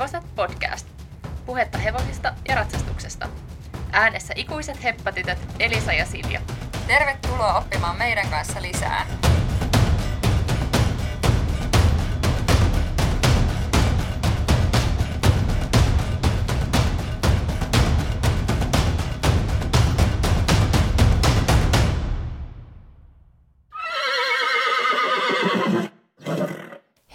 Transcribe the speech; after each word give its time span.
Hevoset 0.00 0.34
podcast. 0.34 0.86
Puhetta 1.46 1.78
hevosista 1.78 2.34
ja 2.48 2.54
ratsastuksesta. 2.54 3.28
Äänessä 3.92 4.34
ikuiset 4.36 4.82
heppatytöt 4.82 5.38
Elisa 5.58 5.92
ja 5.92 6.06
Silja. 6.06 6.40
Tervetuloa 6.86 7.58
oppimaan 7.58 7.98
meidän 7.98 8.28
kanssa 8.30 8.62
lisää. 8.62 9.06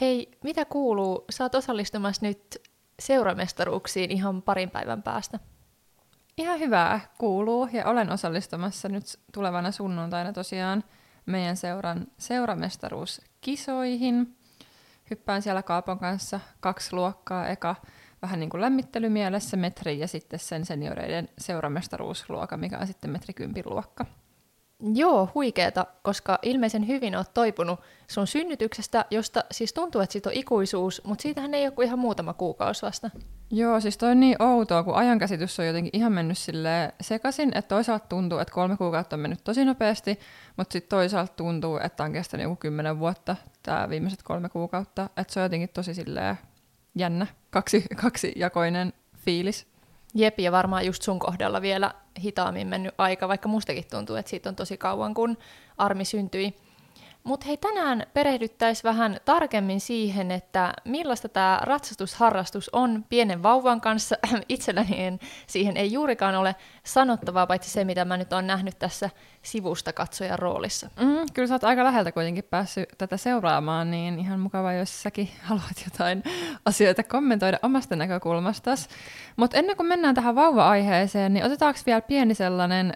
Hei, 0.01 0.31
mitä 0.43 0.65
kuuluu? 0.65 1.25
Saat 1.29 1.55
osallistumassa 1.55 2.25
nyt 2.25 2.61
seuramestaruuksiin 2.99 4.11
ihan 4.11 4.41
parin 4.41 4.69
päivän 4.69 5.03
päästä. 5.03 5.39
Ihan 6.37 6.59
hyvää 6.59 6.99
kuuluu 7.17 7.69
ja 7.73 7.87
olen 7.87 8.11
osallistumassa 8.11 8.89
nyt 8.89 9.03
tulevana 9.33 9.71
sunnuntaina 9.71 10.33
tosiaan 10.33 10.83
meidän 11.25 11.57
seuran 11.57 12.07
seuramestaruuskisoihin. 12.17 14.37
Hyppään 15.09 15.41
siellä 15.41 15.63
Kaapon 15.63 15.99
kanssa 15.99 16.39
kaksi 16.59 16.95
luokkaa, 16.95 17.47
eka 17.47 17.75
vähän 18.21 18.39
niin 18.39 18.49
kuin 18.49 18.61
lämmittelymielessä 18.61 19.57
metri 19.57 19.99
ja 19.99 20.07
sitten 20.07 20.39
sen 20.39 20.65
senioreiden 20.65 21.29
seuramestaruusluokka, 21.37 22.57
mikä 22.57 22.77
on 22.77 22.87
sitten 22.87 23.11
metri 23.11 23.33
luokka. 23.65 24.05
Joo, 24.79 25.29
huikeeta, 25.35 25.85
koska 26.01 26.39
ilmeisen 26.41 26.87
hyvin 26.87 27.15
oot 27.15 27.33
toipunut 27.33 27.79
sun 28.07 28.27
synnytyksestä, 28.27 29.05
josta 29.11 29.43
siis 29.51 29.73
tuntuu, 29.73 30.01
että 30.01 30.13
siitä 30.13 30.29
on 30.29 30.35
ikuisuus, 30.35 31.01
mutta 31.03 31.21
siitähän 31.21 31.53
ei 31.53 31.65
ole 31.65 31.71
kuin 31.71 31.85
ihan 31.85 31.99
muutama 31.99 32.33
kuukausi 32.33 32.81
vasta. 32.81 33.09
Joo, 33.51 33.79
siis 33.79 33.97
toi 33.97 34.11
on 34.11 34.19
niin 34.19 34.41
outoa, 34.41 34.83
kun 34.83 34.95
ajankäsitys 34.95 35.59
on 35.59 35.67
jotenkin 35.67 35.89
ihan 35.93 36.11
mennyt 36.11 36.37
sille 36.37 36.93
sekaisin, 37.01 37.57
että 37.57 37.75
toisaalta 37.75 38.07
tuntuu, 38.07 38.39
että 38.39 38.53
kolme 38.53 38.77
kuukautta 38.77 39.15
on 39.15 39.19
mennyt 39.19 39.43
tosi 39.43 39.65
nopeasti, 39.65 40.19
mutta 40.57 40.73
sitten 40.73 40.89
toisaalta 40.89 41.33
tuntuu, 41.35 41.79
että 41.83 42.03
on 42.03 42.13
kestänyt 42.13 42.43
joku 42.43 42.55
kymmenen 42.55 42.99
vuotta 42.99 43.35
tämä 43.63 43.89
viimeiset 43.89 44.23
kolme 44.23 44.49
kuukautta, 44.49 45.09
että 45.17 45.33
se 45.33 45.39
on 45.39 45.45
jotenkin 45.45 45.69
tosi 45.69 45.93
silleen 45.93 46.35
jännä, 46.95 47.27
kaksi, 47.49 47.85
kaksijakoinen 48.01 48.93
fiilis. 49.17 49.74
Jep, 50.15 50.39
ja 50.39 50.51
varmaan 50.51 50.85
just 50.85 51.01
sun 51.01 51.19
kohdalla 51.19 51.61
vielä 51.61 51.93
hitaammin 52.23 52.67
mennyt 52.67 52.95
aika, 52.97 53.27
vaikka 53.27 53.49
mustakin 53.49 53.83
tuntuu, 53.91 54.15
että 54.15 54.29
siitä 54.29 54.49
on 54.49 54.55
tosi 54.55 54.77
kauan, 54.77 55.13
kun 55.13 55.37
Armi 55.77 56.05
syntyi. 56.05 56.55
Mutta 57.25 57.45
hei, 57.45 57.57
tänään 57.57 58.03
perehdyttäisiin 58.13 58.83
vähän 58.83 59.17
tarkemmin 59.25 59.79
siihen, 59.79 60.31
että 60.31 60.73
millaista 60.83 61.29
tämä 61.29 61.59
ratsastusharrastus 61.63 62.69
on 62.73 63.05
pienen 63.09 63.43
vauvan 63.43 63.81
kanssa. 63.81 64.15
Itselläni 64.49 65.03
en, 65.03 65.19
siihen 65.47 65.77
ei 65.77 65.91
juurikaan 65.91 66.35
ole 66.35 66.55
sanottavaa, 66.83 67.47
paitsi 67.47 67.69
se, 67.69 67.83
mitä 67.83 68.05
mä 68.05 68.17
nyt 68.17 68.33
olen 68.33 68.47
nähnyt 68.47 68.79
tässä 68.79 69.09
sivusta 69.41 69.93
katsojan 69.93 70.39
roolissa. 70.39 70.89
Mm, 70.99 71.25
kyllä 71.33 71.47
sä 71.47 71.53
oot 71.53 71.63
aika 71.63 71.83
läheltä 71.83 72.11
kuitenkin 72.11 72.43
päässyt 72.43 72.89
tätä 72.97 73.17
seuraamaan, 73.17 73.91
niin 73.91 74.19
ihan 74.19 74.39
mukava, 74.39 74.73
jos 74.73 75.03
säkin 75.03 75.29
haluat 75.47 75.83
jotain 75.85 76.23
asioita 76.65 77.03
kommentoida 77.03 77.59
omasta 77.61 77.95
näkökulmastas. 77.95 78.89
Mutta 79.35 79.57
ennen 79.57 79.77
kuin 79.77 79.87
mennään 79.87 80.15
tähän 80.15 80.35
vauva-aiheeseen, 80.35 81.33
niin 81.33 81.45
otetaanko 81.45 81.79
vielä 81.85 82.01
pieni 82.01 82.35
sellainen 82.35 82.93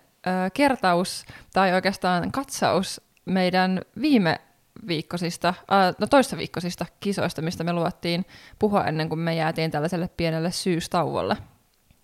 kertaus 0.54 1.26
tai 1.54 1.74
oikeastaan 1.74 2.32
katsaus 2.32 3.09
meidän 3.26 3.82
viime 4.02 4.42
viikkosista, 4.88 5.48
äh, 5.50 5.96
no 6.00 6.08
toista 6.08 6.38
viikkosista 6.38 6.86
kisoista, 7.00 7.42
mistä 7.42 7.64
me 7.64 7.74
luottiin 7.74 8.26
puhua 8.60 8.84
ennen 8.84 9.10
kuin 9.10 9.20
me 9.20 9.36
jäätiin 9.36 9.72
tällaiselle 9.72 10.10
pienelle 10.18 10.52
syystauolle. 10.52 11.38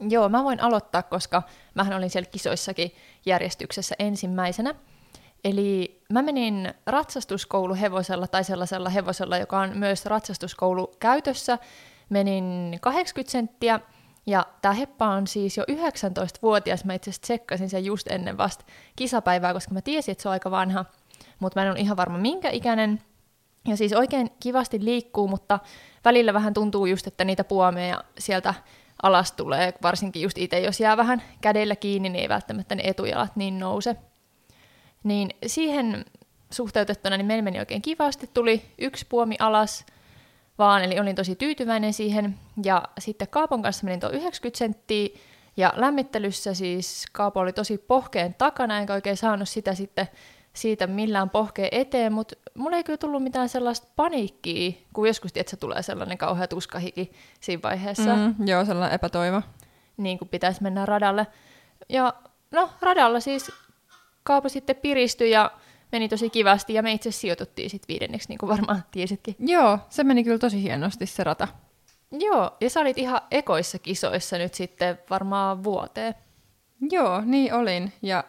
Joo, 0.10 0.30
mä 0.30 0.44
voin 0.44 0.64
aloittaa, 0.64 1.04
koska 1.04 1.44
mähän 1.76 1.98
olin 1.98 2.10
siellä 2.10 2.30
kisoissakin 2.32 2.92
järjestyksessä 3.26 3.96
ensimmäisenä. 4.00 4.76
Eli 5.44 6.02
mä 6.14 6.22
menin 6.22 6.74
ratsastuskouluhevosella 6.86 8.28
tai 8.28 8.44
sellaisella 8.44 8.90
hevosella, 8.90 9.38
joka 9.38 9.60
on 9.60 9.78
myös 9.78 10.06
ratsastuskoulu 10.06 10.88
käytössä. 11.00 11.60
Menin 12.10 12.78
80 12.82 13.32
senttiä 13.32 13.80
ja 14.26 14.46
tämä 14.62 14.74
heppa 14.74 15.08
on 15.08 15.28
siis 15.28 15.58
jo 15.58 15.64
19-vuotias. 15.64 16.86
Mä 16.86 16.94
itse 16.94 17.10
asiassa 17.10 17.22
tsekkasin 17.22 17.70
sen 17.70 17.86
just 17.86 18.08
ennen 18.12 18.38
vasta 18.38 18.66
kisapäivää, 18.96 19.54
koska 19.54 19.74
mä 19.74 19.82
tiesin, 19.82 20.12
että 20.12 20.22
se 20.22 20.30
on 20.30 20.34
aika 20.34 20.52
vanha 20.52 20.86
mutta 21.40 21.60
mä 21.60 21.66
en 21.66 21.72
ole 21.72 21.80
ihan 21.80 21.98
varma 21.98 22.18
minkä 22.18 22.50
ikäinen. 22.50 23.02
Ja 23.68 23.78
siis 23.78 23.94
oikein 23.94 24.30
kivasti 24.40 24.86
liikkuu, 24.86 25.28
mutta 25.28 25.60
välillä 26.06 26.34
vähän 26.34 26.54
tuntuu 26.54 26.86
just, 26.86 27.08
että 27.08 27.26
niitä 27.26 27.44
puomeja 27.44 28.04
sieltä 28.20 28.54
alas 29.04 29.32
tulee, 29.32 29.74
varsinkin 29.84 30.22
just 30.22 30.38
itse, 30.38 30.60
jos 30.60 30.80
jää 30.80 30.98
vähän 30.98 31.22
kädellä 31.42 31.76
kiinni, 31.76 32.10
niin 32.10 32.22
ei 32.22 32.30
välttämättä 32.30 32.76
ne 32.76 32.84
etujalat 32.86 33.36
niin 33.36 33.60
nouse. 33.60 33.96
Niin 35.04 35.30
siihen 35.46 36.06
suhteutettuna 36.52 37.18
niin 37.18 37.26
meillä 37.26 37.44
meni 37.44 37.60
oikein 37.60 37.82
kivasti, 37.82 38.30
tuli 38.34 38.62
yksi 38.78 39.06
puomi 39.10 39.36
alas 39.40 39.86
vaan, 40.58 40.84
eli 40.84 41.00
olin 41.00 41.16
tosi 41.16 41.36
tyytyväinen 41.36 41.94
siihen. 41.94 42.40
Ja 42.64 42.84
sitten 43.00 43.28
Kaapon 43.28 43.62
kanssa 43.62 43.86
menin 43.86 44.00
tuo 44.00 44.10
90 44.10 44.58
senttiä, 44.58 45.10
ja 45.58 45.74
lämmittelyssä 45.76 46.54
siis 46.54 47.06
Kaapo 47.12 47.40
oli 47.40 47.54
tosi 47.54 47.78
pohkeen 47.78 48.34
takana, 48.34 48.78
enkä 48.78 48.94
oikein 48.94 49.18
saanut 49.18 49.50
sitä 49.50 49.74
sitten 49.74 50.08
siitä 50.56 50.88
millään 50.88 51.30
pohkeen 51.30 51.70
eteen, 51.72 52.14
mutta 52.14 52.36
mulla 52.54 52.78
ei 52.78 52.84
kyllä 52.84 52.98
tullut 52.98 53.24
mitään 53.24 53.50
sellaista 53.50 53.88
paniikkiä, 53.96 54.72
kun 54.94 55.08
joskus 55.08 55.32
se 55.48 55.58
tulee 55.58 55.82
sellainen 55.82 56.18
kauhea 56.18 56.48
tuskahiki 56.48 57.12
siinä 57.40 57.62
vaiheessa. 57.64 58.16
Mm, 58.16 58.48
joo, 58.48 58.66
sellainen 58.66 58.96
epätoivo. 58.96 59.42
Niin 59.98 60.18
kuin 60.18 60.30
pitäisi 60.30 60.64
mennä 60.64 60.86
radalle. 60.86 61.28
Ja 61.90 62.14
no, 62.52 62.70
radalla 62.82 63.20
siis 63.20 63.52
kaapo 64.24 64.50
sitten 64.50 64.76
piristyi 64.76 65.32
ja 65.32 65.52
meni 65.92 66.10
tosi 66.10 66.30
kivasti 66.30 66.74
ja 66.74 66.84
me 66.84 66.92
itse 66.92 67.12
sijoituttiin 67.12 67.70
sitten 67.70 67.88
viidenneksi, 67.88 68.30
niin 68.30 68.38
kuin 68.38 68.50
varmaan 68.50 68.84
tiesitkin. 68.92 69.36
Joo, 69.40 69.80
se 69.90 70.04
meni 70.04 70.24
kyllä 70.24 70.40
tosi 70.40 70.64
hienosti 70.64 71.06
se 71.06 71.24
rata. 71.24 71.48
Joo, 72.12 72.58
ja 72.62 72.70
sä 72.70 72.80
olit 72.80 72.98
ihan 72.98 73.22
ekoissa 73.32 73.80
kisoissa 73.80 74.38
nyt 74.38 74.54
sitten 74.54 75.00
varmaan 75.10 75.64
vuoteen. 75.64 76.16
Joo, 76.92 77.22
niin 77.26 77.54
olin. 77.54 77.94
Ja 78.02 78.24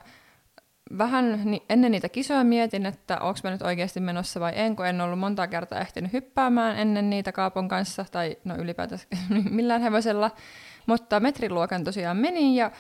vähän 0.98 1.41
ennen 1.70 1.92
niitä 1.92 2.08
kisoja 2.08 2.44
mietin, 2.44 2.86
että 2.86 3.19
onko 3.20 3.41
mä 3.44 3.50
nyt 3.50 3.62
oikeasti 3.62 4.00
menossa 4.00 4.41
vai 4.41 4.52
en, 4.54 4.76
kun 4.76 4.86
en 4.86 5.00
ollut 5.00 5.19
monta 5.19 5.47
kertaa 5.47 5.80
ehtinyt 5.80 6.12
hyppäämään 6.12 6.78
ennen 6.78 7.10
niitä 7.10 7.32
Kaapon 7.32 7.69
kanssa, 7.69 8.04
tai 8.12 8.36
no 8.44 8.56
ylipäätään 8.56 9.00
millään 9.50 9.82
hevosella. 9.82 10.30
Mutta 10.86 11.20
metriluokan 11.20 11.84
tosiaan 11.84 12.16
menin 12.16 12.54
ja 12.54 12.70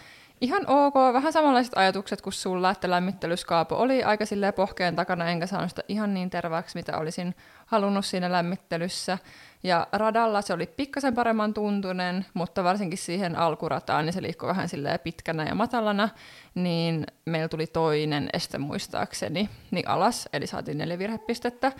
ihan 0.40 0.62
ok, 0.66 0.94
vähän 0.94 1.32
samanlaiset 1.32 1.72
ajatukset 1.76 2.22
kuin 2.22 2.32
sulla, 2.32 2.70
että 2.70 2.90
lämmittelyskaapo 2.90 3.76
oli 3.76 4.02
aika 4.02 4.26
silleen 4.26 4.54
pohkeen 4.54 4.96
takana, 4.96 5.28
enkä 5.28 5.46
saanut 5.46 5.70
sitä 5.70 5.82
ihan 5.88 6.14
niin 6.14 6.30
tervaaksi, 6.30 6.78
mitä 6.78 6.98
olisin 6.98 7.34
halunnut 7.66 8.06
siinä 8.06 8.32
lämmittelyssä. 8.32 9.18
Ja 9.62 9.86
radalla 9.92 10.42
se 10.42 10.52
oli 10.52 10.66
pikkasen 10.66 11.14
paremman 11.14 11.54
tuntunen, 11.54 12.26
mutta 12.34 12.64
varsinkin 12.64 12.98
siihen 12.98 13.36
alkurataan, 13.36 14.04
niin 14.04 14.12
se 14.12 14.22
liikkui 14.22 14.48
vähän 14.48 14.68
silleen 14.68 15.00
pitkänä 15.00 15.44
ja 15.44 15.54
matalana, 15.54 16.08
niin 16.54 17.06
meillä 17.24 17.48
tuli 17.48 17.66
toinen 17.66 18.28
este 18.32 18.58
muistaakseni 18.58 19.50
niin 19.70 19.88
alas, 19.88 20.28
eli 20.32 20.46
saatiin 20.46 20.78
neljä 20.78 20.98
virhepistettä. 20.98 21.72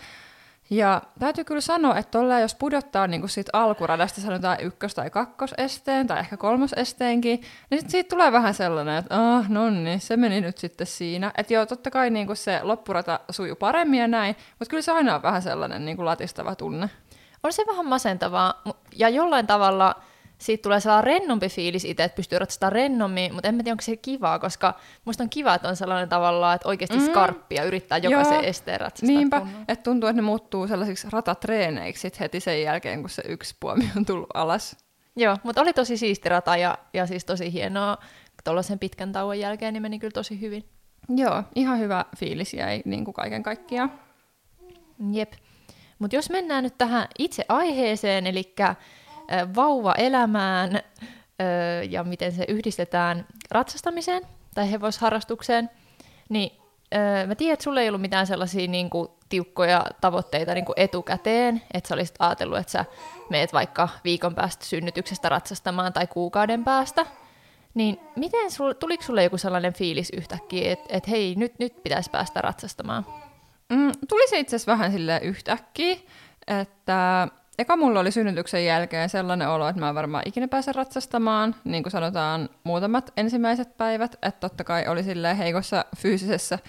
Ja 0.69 1.01
täytyy 1.19 1.43
kyllä 1.43 1.61
sanoa, 1.61 1.97
että 1.97 2.11
tolleen, 2.11 2.41
jos 2.41 2.55
pudottaa 2.55 3.07
niin 3.07 3.29
siitä 3.29 3.49
alkuradasta 3.53 4.21
sanotaan 4.21 4.57
ykkös- 4.61 4.93
tai 4.93 5.09
kakkosesteen 5.09 6.07
tai 6.07 6.19
ehkä 6.19 6.37
kolmosesteenkin, 6.37 7.41
niin 7.69 7.81
sit 7.81 7.89
siitä 7.89 8.09
tulee 8.09 8.31
vähän 8.31 8.53
sellainen, 8.53 8.97
että 8.97 9.35
ah, 9.35 9.49
no 9.49 9.69
niin, 9.69 9.99
se 9.99 10.17
meni 10.17 10.41
nyt 10.41 10.57
sitten 10.57 10.87
siinä. 10.87 11.31
Että 11.37 11.53
joo, 11.53 11.65
totta 11.65 11.91
kai 11.91 12.09
niin 12.09 12.35
se 12.35 12.59
loppurata 12.63 13.19
sujuu 13.29 13.55
paremmin 13.55 13.99
ja 13.99 14.07
näin, 14.07 14.35
mutta 14.49 14.69
kyllä 14.69 14.81
se 14.81 14.91
aina 14.91 15.15
on 15.15 15.23
vähän 15.23 15.41
sellainen 15.41 15.85
niin 15.85 16.05
latistava 16.05 16.55
tunne. 16.55 16.89
On 17.47 17.53
se 17.53 17.63
vähän 17.67 17.85
masentavaa 17.85 18.63
ja 18.95 19.09
jollain 19.09 19.47
tavalla 19.47 19.95
siitä 20.37 20.61
tulee 20.61 20.79
sellainen 20.79 21.03
rennompi 21.03 21.49
fiilis 21.49 21.85
itse, 21.85 22.03
että 22.03 22.15
pystyy 22.15 22.39
ratsastamaan 22.39 22.73
rennommin, 22.73 23.33
mutta 23.33 23.47
en 23.47 23.55
mä 23.55 23.63
tiedä, 23.63 23.73
onko 23.73 23.81
se 23.81 23.97
kivaa, 23.97 24.39
koska 24.39 24.73
musta 25.05 25.23
on 25.23 25.29
kiva, 25.29 25.55
että 25.55 25.67
on 25.67 25.75
sellainen 25.75 26.09
tavalla, 26.09 26.53
että 26.53 26.67
oikeasti 26.67 26.97
mm. 26.97 27.05
skarppia 27.05 27.63
yrittää 27.63 27.97
jokaisen 27.97 28.43
esteen 28.43 28.79
ratsastaa 28.79 29.17
Niinpä, 29.17 29.47
että 29.67 29.83
tuntuu, 29.83 30.09
että 30.09 30.21
ne 30.21 30.25
muuttuu 30.25 30.67
sellaisiksi 30.67 31.07
ratatreeneiksi 31.11 32.11
heti 32.19 32.39
sen 32.39 32.61
jälkeen, 32.61 33.01
kun 33.01 33.09
se 33.09 33.23
yksi 33.27 33.55
puomi 33.59 33.91
on 33.97 34.05
tullut 34.05 34.29
alas. 34.33 34.77
Joo, 35.15 35.37
mutta 35.43 35.61
oli 35.61 35.73
tosi 35.73 35.97
siisti 35.97 36.29
rata 36.29 36.57
ja, 36.57 36.77
ja 36.93 37.05
siis 37.05 37.25
tosi 37.25 37.53
hienoa. 37.53 37.97
Tuollaisen 38.43 38.79
pitkän 38.79 39.11
tauon 39.11 39.39
jälkeen 39.39 39.73
niin 39.73 39.81
meni 39.81 39.99
kyllä 39.99 40.11
tosi 40.11 40.41
hyvin. 40.41 40.63
Joo, 41.09 41.43
ihan 41.55 41.79
hyvä 41.79 42.05
fiilis 42.17 42.53
jäi 42.53 42.81
niin 42.85 43.05
kuin 43.05 43.13
kaiken 43.13 43.43
kaikkiaan. 43.43 43.91
Jep. 45.11 45.33
Mutta 45.99 46.15
jos 46.15 46.29
mennään 46.29 46.63
nyt 46.63 46.77
tähän 46.77 47.07
itse 47.19 47.45
aiheeseen, 47.49 48.27
eli 48.27 48.55
vauva-elämään 49.55 50.79
ja 51.89 52.03
miten 52.03 52.31
se 52.31 52.45
yhdistetään 52.47 53.25
ratsastamiseen 53.51 54.23
tai 54.55 54.71
hevosharrastukseen, 54.71 55.69
niin 56.29 56.51
mä 57.27 57.35
tiedän, 57.35 57.53
että 57.53 57.63
sulla 57.63 57.81
ei 57.81 57.87
ollut 57.87 58.01
mitään 58.01 58.27
sellaisia 58.27 58.67
niin 58.67 58.89
kuin, 58.89 59.09
tiukkoja 59.29 59.85
tavoitteita 60.01 60.53
niin 60.53 60.65
kuin 60.65 60.79
etukäteen, 60.79 61.61
että 61.73 61.87
sä 61.87 61.95
olisit 61.95 62.15
ajatellut, 62.19 62.57
että 62.57 62.71
sä 62.71 62.85
meet 63.29 63.53
vaikka 63.53 63.89
viikon 64.03 64.35
päästä 64.35 64.65
synnytyksestä 64.65 65.29
ratsastamaan 65.29 65.93
tai 65.93 66.07
kuukauden 66.07 66.63
päästä, 66.63 67.05
niin 67.73 67.99
miten 68.15 68.51
sul, 68.51 68.73
tuliko 68.73 69.03
sulle 69.03 69.23
joku 69.23 69.37
sellainen 69.37 69.73
fiilis 69.73 70.09
yhtäkkiä, 70.09 70.71
että 70.71 70.85
et 70.89 71.07
hei, 71.07 71.35
nyt, 71.35 71.59
nyt 71.59 71.83
pitäisi 71.83 72.09
päästä 72.09 72.41
ratsastamaan? 72.41 73.05
Mm, 73.69 73.91
tuli 74.09 74.29
se 74.29 74.39
itse 74.39 74.55
asiassa 74.55 74.71
vähän 74.71 74.91
sille 74.91 75.19
yhtäkkiä, 75.23 75.95
että 76.47 77.27
eka 77.59 77.77
mulla 77.77 77.99
oli 77.99 78.11
synnytyksen 78.11 78.65
jälkeen 78.65 79.09
sellainen 79.09 79.49
olo, 79.49 79.67
että 79.67 79.79
mä 79.79 79.89
en 79.89 79.95
varmaan 79.95 80.23
ikinä 80.25 80.47
pääse 80.47 80.71
ratsastamaan, 80.71 81.55
niin 81.63 81.83
kuin 81.83 81.91
sanotaan 81.91 82.49
muutamat 82.63 83.13
ensimmäiset 83.17 83.77
päivät, 83.77 84.13
että 84.13 84.39
totta 84.39 84.63
kai 84.63 84.87
oli 84.87 85.03
sille 85.03 85.37
heikossa 85.37 85.85
fyysisessä 85.97 86.59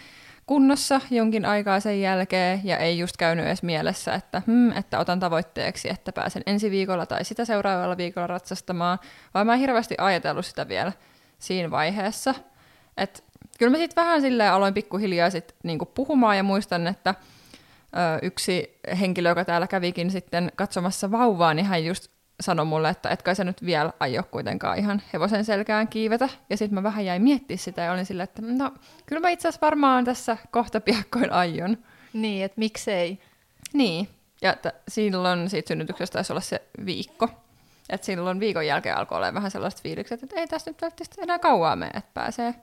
kunnossa 0.47 1.01
jonkin 1.11 1.45
aikaa 1.45 1.81
sen 1.81 2.01
jälkeen 2.01 2.61
ja 2.65 2.77
ei 2.77 2.99
just 2.99 3.17
käynyt 3.17 3.47
edes 3.47 3.63
mielessä, 3.63 4.15
että, 4.15 4.43
hmm, 4.47 4.73
että 4.73 4.99
otan 4.99 5.21
tavoitteeksi, 5.21 5.91
että 5.91 6.13
pääsen 6.13 6.43
ensi 6.47 6.71
viikolla 6.71 7.07
tai 7.07 7.25
sitä 7.25 7.45
seuraavalla 7.45 7.97
viikolla 7.97 8.27
ratsastamaan, 8.27 8.99
vaan 9.35 9.47
mä 9.47 9.55
en 9.55 9.61
hirveästi 9.61 9.95
ajatellut 9.99 10.47
sitä 10.47 10.69
vielä 10.69 10.93
siinä 11.39 11.71
vaiheessa. 11.71 12.35
Et 12.97 13.25
kyllä 13.59 13.71
mä 13.71 13.79
sitten 13.79 14.05
vähän 14.05 14.21
silleen 14.21 14.53
aloin 14.53 14.75
pikkuhiljaa 14.75 15.31
sit 15.31 15.55
niinku 15.63 15.87
puhumaan 15.87 16.37
ja 16.37 16.43
muistan, 16.43 16.87
että 16.87 17.15
ö, 17.15 18.19
yksi 18.23 18.81
henkilö, 19.01 19.29
joka 19.29 19.45
täällä 19.45 19.67
kävikin 19.67 20.11
sitten 20.11 20.53
katsomassa 20.57 21.11
vauvaa, 21.11 21.55
niin 21.55 21.67
hän 21.67 21.85
just 21.85 22.09
sanoi 22.41 22.67
mulle, 22.67 22.89
että 22.89 23.09
et 23.09 23.23
kai 23.23 23.35
sä 23.37 23.45
nyt 23.45 23.65
vielä 23.65 23.93
aio 24.01 24.23
kuitenkaan 24.23 24.79
ihan 24.79 25.03
hevosen 25.13 25.45
selkään 25.45 25.89
kiivetä. 25.89 26.29
Ja 26.51 26.57
sitten 26.57 26.75
mä 26.75 26.83
vähän 26.83 27.05
jäin 27.05 27.23
miettimään 27.23 27.59
sitä 27.59 27.83
ja 27.83 27.93
olin 27.93 28.07
silleen, 28.07 28.25
että 28.25 28.43
no 28.43 28.73
kyllä 29.07 29.21
mä 29.21 29.31
itse 29.31 29.49
asiassa 29.49 29.67
varmaan 29.67 30.05
tässä 30.05 30.37
kohta 30.51 30.81
piakkoin 30.81 31.33
aion. 31.33 31.79
Niin, 32.13 32.45
että 32.45 32.59
miksei. 32.59 33.19
Niin, 33.73 34.09
ja 34.43 34.55
t- 34.55 34.77
silloin 34.89 35.51
siitä 35.51 35.69
synnytyksestä 35.69 36.13
taisi 36.13 36.33
olla 36.33 36.41
se 36.41 36.63
viikko. 36.87 37.29
Että 37.89 38.05
silloin 38.05 38.41
viikon 38.41 38.67
jälkeen 38.67 38.97
alkoi 38.97 39.17
olla 39.17 39.35
vähän 39.35 39.51
sellaista 39.51 39.83
fiilikset, 39.83 40.23
että 40.23 40.37
ei 40.37 40.47
tästä 40.47 40.71
nyt 40.71 40.83
välttämättä 40.83 41.23
enää 41.23 41.39
kauaa 41.39 41.77
mene, 41.77 41.91
että 41.95 42.11
pääsee. 42.15 42.55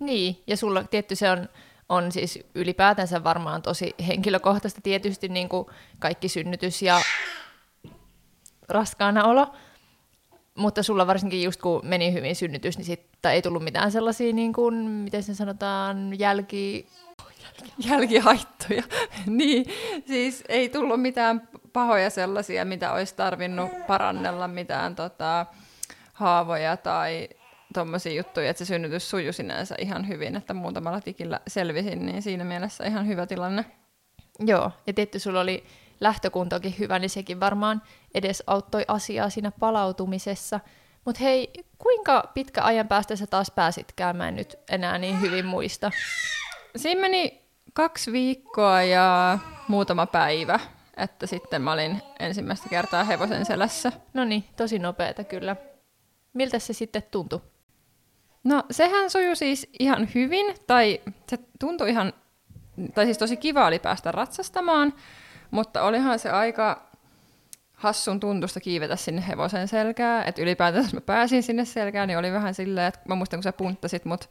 Niin, 0.00 0.42
ja 0.46 0.56
sulla 0.56 0.84
tietty 0.84 1.16
se 1.16 1.30
on, 1.30 1.48
on 1.88 2.12
siis 2.12 2.38
ylipäätänsä 2.54 3.24
varmaan 3.24 3.62
tosi 3.62 3.94
henkilökohtaista 4.06 4.80
tietysti 4.82 5.28
niin 5.28 5.48
kuin 5.48 5.66
kaikki 5.98 6.28
synnytys 6.28 6.82
ja 6.82 7.00
raskaana 8.68 9.24
olo, 9.24 9.54
mutta 10.54 10.82
sulla 10.82 11.06
varsinkin 11.06 11.42
just 11.42 11.60
kun 11.60 11.80
meni 11.84 12.12
hyvin 12.12 12.36
synnytys, 12.36 12.78
niin 12.78 12.84
sitten 12.84 13.32
ei 13.32 13.42
tullut 13.42 13.64
mitään 13.64 13.92
sellaisia, 13.92 14.32
niin 14.32 14.52
kuin, 14.52 14.74
miten 14.74 15.22
se 15.22 15.34
sanotaan, 15.34 16.18
jälki... 16.18 16.86
Jälkihaittoja. 17.78 18.82
niin, 19.26 19.66
siis 20.06 20.44
ei 20.48 20.68
tullut 20.68 21.02
mitään 21.02 21.48
pahoja 21.72 22.10
sellaisia, 22.10 22.64
mitä 22.64 22.92
olisi 22.92 23.14
tarvinnut 23.14 23.70
parannella, 23.86 24.48
mitään 24.48 24.96
tota, 24.96 25.46
haavoja 26.12 26.76
tai 26.76 27.28
tuommoisia 27.74 28.12
juttuja, 28.12 28.50
että 28.50 28.64
se 28.64 28.68
synnytys 28.68 29.10
sujui 29.10 29.32
sinänsä 29.32 29.74
ihan 29.78 30.08
hyvin, 30.08 30.36
että 30.36 30.54
muutamalla 30.54 31.00
tikillä 31.00 31.40
selvisin, 31.48 32.06
niin 32.06 32.22
siinä 32.22 32.44
mielessä 32.44 32.84
ihan 32.84 33.06
hyvä 33.06 33.26
tilanne. 33.26 33.64
Joo, 34.38 34.70
ja 34.86 34.92
tietty 34.92 35.18
sulla 35.18 35.40
oli 35.40 35.64
lähtökuntokin 36.00 36.74
hyvä, 36.78 36.98
niin 36.98 37.10
sekin 37.10 37.40
varmaan 37.40 37.82
edes 38.14 38.42
auttoi 38.46 38.84
asiaa 38.88 39.30
siinä 39.30 39.50
palautumisessa. 39.50 40.60
Mutta 41.04 41.20
hei, 41.20 41.50
kuinka 41.78 42.30
pitkä 42.34 42.64
ajan 42.64 42.88
päästä 42.88 43.16
sä 43.16 43.26
taas 43.26 43.50
pääsit 43.50 43.92
käymään 43.96 44.36
nyt 44.36 44.56
enää 44.70 44.98
niin 44.98 45.20
hyvin 45.20 45.46
muista? 45.46 45.90
Siinä 46.76 47.00
meni 47.00 47.40
kaksi 47.72 48.12
viikkoa 48.12 48.82
ja 48.82 49.38
muutama 49.68 50.06
päivä, 50.06 50.60
että 50.96 51.26
sitten 51.26 51.62
mä 51.62 51.72
olin 51.72 52.02
ensimmäistä 52.20 52.68
kertaa 52.68 53.04
hevosen 53.04 53.46
selässä. 53.46 53.92
No 54.14 54.24
niin, 54.24 54.44
tosi 54.56 54.78
nopeeta 54.78 55.24
kyllä. 55.24 55.56
Miltä 56.32 56.58
se 56.58 56.72
sitten 56.72 57.02
tuntui? 57.10 57.40
No 58.44 58.62
sehän 58.70 59.10
sujui 59.10 59.36
siis 59.36 59.68
ihan 59.78 60.08
hyvin, 60.14 60.54
tai 60.66 61.00
se 61.28 61.38
tuntui 61.58 61.90
ihan, 61.90 62.12
tai 62.94 63.04
siis 63.04 63.18
tosi 63.18 63.36
kiva 63.36 63.66
oli 63.66 63.78
päästä 63.78 64.12
ratsastamaan, 64.12 64.94
mutta 65.50 65.82
olihan 65.82 66.18
se 66.18 66.30
aika 66.30 66.90
hassun 67.72 68.20
tuntusta 68.20 68.60
kiivetä 68.60 68.96
sinne 68.96 69.24
hevosen 69.28 69.68
selkään. 69.68 70.28
Että 70.28 70.42
ylipäätään, 70.42 70.84
jos 70.84 70.94
mä 70.94 71.00
pääsin 71.00 71.42
sinne 71.42 71.64
selkään, 71.64 72.08
niin 72.08 72.18
oli 72.18 72.32
vähän 72.32 72.54
silleen, 72.54 72.86
että 72.86 73.00
mä 73.08 73.14
muistan, 73.14 73.38
kun 73.38 73.42
sä 73.42 73.52
punttasit 73.52 74.04
mut 74.04 74.30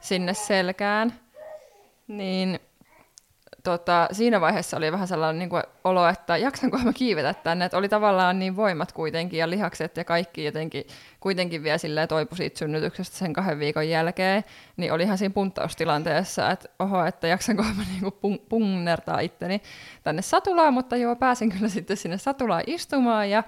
sinne 0.00 0.34
selkään, 0.34 1.12
niin 2.08 2.60
tota, 3.62 4.08
siinä 4.12 4.40
vaiheessa 4.40 4.76
oli 4.76 4.92
vähän 4.92 5.08
sellainen 5.08 5.38
niin 5.38 5.48
kuin, 5.48 5.62
olo, 5.84 6.08
että 6.08 6.36
jaksanko 6.36 6.78
mä 6.78 6.92
kiivetä 6.92 7.34
tänne, 7.34 7.64
että 7.64 7.76
oli 7.76 7.88
tavallaan 7.88 8.38
niin 8.38 8.56
voimat 8.56 8.92
kuitenkin 8.92 9.38
ja 9.38 9.50
lihakset 9.50 9.96
ja 9.96 10.04
kaikki 10.04 10.44
jotenkin 10.44 10.86
kuitenkin 11.20 11.62
vielä 11.62 11.78
silleen 11.78 12.08
toipu 12.08 12.34
siitä 12.34 12.58
synnytyksestä 12.58 13.16
sen 13.16 13.32
kahden 13.32 13.58
viikon 13.58 13.88
jälkeen, 13.88 14.44
niin 14.76 14.92
oli 14.92 15.02
ihan 15.02 15.18
siinä 15.18 15.34
punttaustilanteessa, 15.34 16.50
että 16.50 16.68
oho, 16.78 17.04
että 17.04 17.26
jaksanko 17.26 17.62
mä 17.62 17.84
niin 17.90 18.12
kuin 18.12 18.38
punnertaa 18.48 19.20
itteni 19.20 19.62
tänne 20.02 20.22
satulaan, 20.22 20.74
mutta 20.74 20.96
joo, 20.96 21.16
pääsin 21.16 21.50
kyllä 21.50 21.68
sitten 21.68 21.96
sinne 21.96 22.18
satulaan 22.18 22.62
istumaan 22.66 23.30
ja 23.30 23.42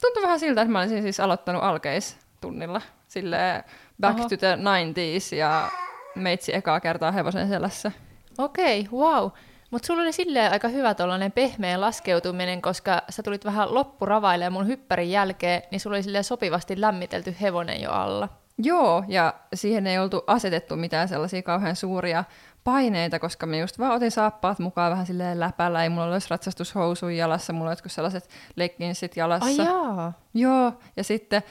tuntui 0.00 0.22
vähän 0.22 0.40
siltä, 0.40 0.62
että 0.62 0.72
mä 0.72 0.80
olisin 0.80 1.02
siis 1.02 1.20
aloittanut 1.20 1.62
alkeistunnilla 1.62 2.80
silleen 3.08 3.64
back 4.00 4.18
oho. 4.18 4.28
to 4.28 4.36
the 4.36 4.56
90s 4.56 5.36
ja 5.36 5.70
meitsi 6.14 6.54
ekaa 6.54 6.80
kertaa 6.80 7.12
hevosen 7.12 7.48
selässä. 7.48 7.92
Okei, 8.38 8.80
okay, 8.80 9.00
wow. 9.00 9.30
Mutta 9.70 9.86
sulla 9.86 10.02
oli 10.02 10.12
silleen 10.12 10.52
aika 10.52 10.68
hyvä 10.68 10.94
tuollainen 10.94 11.32
pehmeä 11.32 11.80
laskeutuminen, 11.80 12.62
koska 12.62 13.02
sä 13.10 13.22
tulit 13.22 13.44
vähän 13.44 13.74
loppuravailemaan 13.74 14.52
mun 14.52 14.66
hyppärin 14.66 15.10
jälkeen, 15.10 15.62
niin 15.70 15.80
sulla 15.80 15.96
oli 15.96 16.02
silleen 16.02 16.24
sopivasti 16.24 16.80
lämmitelty 16.80 17.34
hevonen 17.40 17.80
jo 17.80 17.90
alla. 17.90 18.28
Joo, 18.62 19.04
ja 19.08 19.34
siihen 19.54 19.86
ei 19.86 19.98
oltu 19.98 20.22
asetettu 20.26 20.76
mitään 20.76 21.08
sellaisia 21.08 21.42
kauhean 21.42 21.76
suuria 21.76 22.24
paineita, 22.64 23.18
koska 23.18 23.46
me 23.46 23.58
just 23.58 23.78
vaan 23.78 23.92
otin 23.92 24.10
saappaat 24.10 24.58
mukaan 24.58 24.92
vähän 24.92 25.06
silleen 25.06 25.40
läpällä, 25.40 25.82
ei 25.82 25.88
mulla 25.88 26.12
olisi 26.12 26.30
ratsastushousuja 26.30 27.16
jalassa, 27.16 27.52
mulla 27.52 27.70
olisi 27.70 27.82
sellaiset 27.86 28.28
leggingsit 28.56 29.16
jalassa. 29.16 29.46
Ai 29.46 29.56
jaa. 29.56 30.12
Joo, 30.34 30.72
ja 30.96 31.04
sitten, 31.04 31.42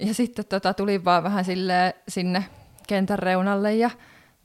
ja 0.00 0.14
sitten 0.14 0.44
tota, 0.46 0.74
tuli 0.74 1.04
vaan 1.04 1.24
vähän 1.24 1.44
silleen 1.44 1.94
sinne 2.08 2.44
kentän 2.88 3.18
reunalle 3.18 3.74
ja 3.74 3.90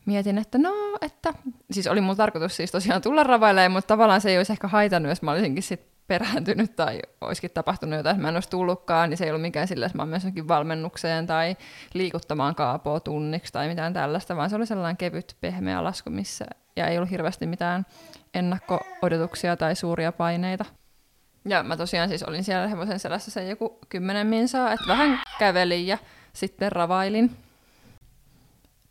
mietin, 0.06 0.38
että 0.38 0.58
no, 0.58 0.74
että 1.02 1.34
siis 1.72 1.88
oli 1.88 2.02
mulla 2.02 2.16
tarkoitus 2.16 2.56
siis 2.56 2.72
tosiaan 2.72 3.02
tulla 3.02 3.24
ravailemaan, 3.24 3.72
mutta 3.72 3.88
tavallaan 3.88 4.22
se 4.22 4.30
ei 4.30 4.38
olisi 4.38 4.54
ehkä 4.54 4.68
haitannut, 4.68 5.10
jos 5.10 5.22
mä 5.22 5.32
olisinkin 5.32 5.64
sit 5.64 5.82
perääntynyt 6.08 6.76
tai 6.76 7.00
olisikin 7.22 7.52
tapahtunut 7.52 7.98
jotain, 7.98 8.14
että 8.14 8.22
mä 8.22 8.30
en 8.30 8.36
olisi 8.36 8.50
tullutkaan, 8.50 9.10
niin 9.10 9.18
se 9.18 9.24
ei 9.24 9.32
ollut 9.32 9.42
mikään 9.42 9.68
sillä, 9.68 9.86
että 9.86 9.98
mä 9.98 10.04
olen 10.04 10.48
valmennukseen 10.48 11.28
tai 11.28 11.58
liikuttamaan 11.94 12.56
kaapoa 12.56 13.00
tunniksi 13.00 13.54
tai 13.54 13.68
mitään 13.68 13.94
tällaista, 13.94 14.36
vaan 14.36 14.50
se 14.50 14.56
oli 14.56 14.66
sellainen 14.66 14.98
kevyt, 14.98 15.36
pehmeä 15.42 15.84
lasku, 15.84 16.10
missä 16.10 16.46
ja 16.76 16.88
ei 16.88 16.98
ollut 16.98 17.12
hirveästi 17.12 17.48
mitään 17.48 17.86
ennakko-odotuksia 18.34 19.58
tai 19.58 19.76
suuria 19.76 20.12
paineita. 20.12 20.66
Ja 21.46 21.64
mä 21.64 21.78
tosiaan 21.78 22.10
siis 22.10 22.24
olin 22.24 22.44
siellä 22.44 22.68
hevosen 22.68 23.00
selässä 23.00 23.32
sen 23.32 23.50
joku 23.50 23.80
kymmenen 23.90 24.28
minsaa, 24.28 24.74
että 24.74 24.88
vähän 24.88 25.22
kävelin 25.40 25.88
ja 25.88 25.98
sitten 26.34 26.72
ravailin. 26.72 27.38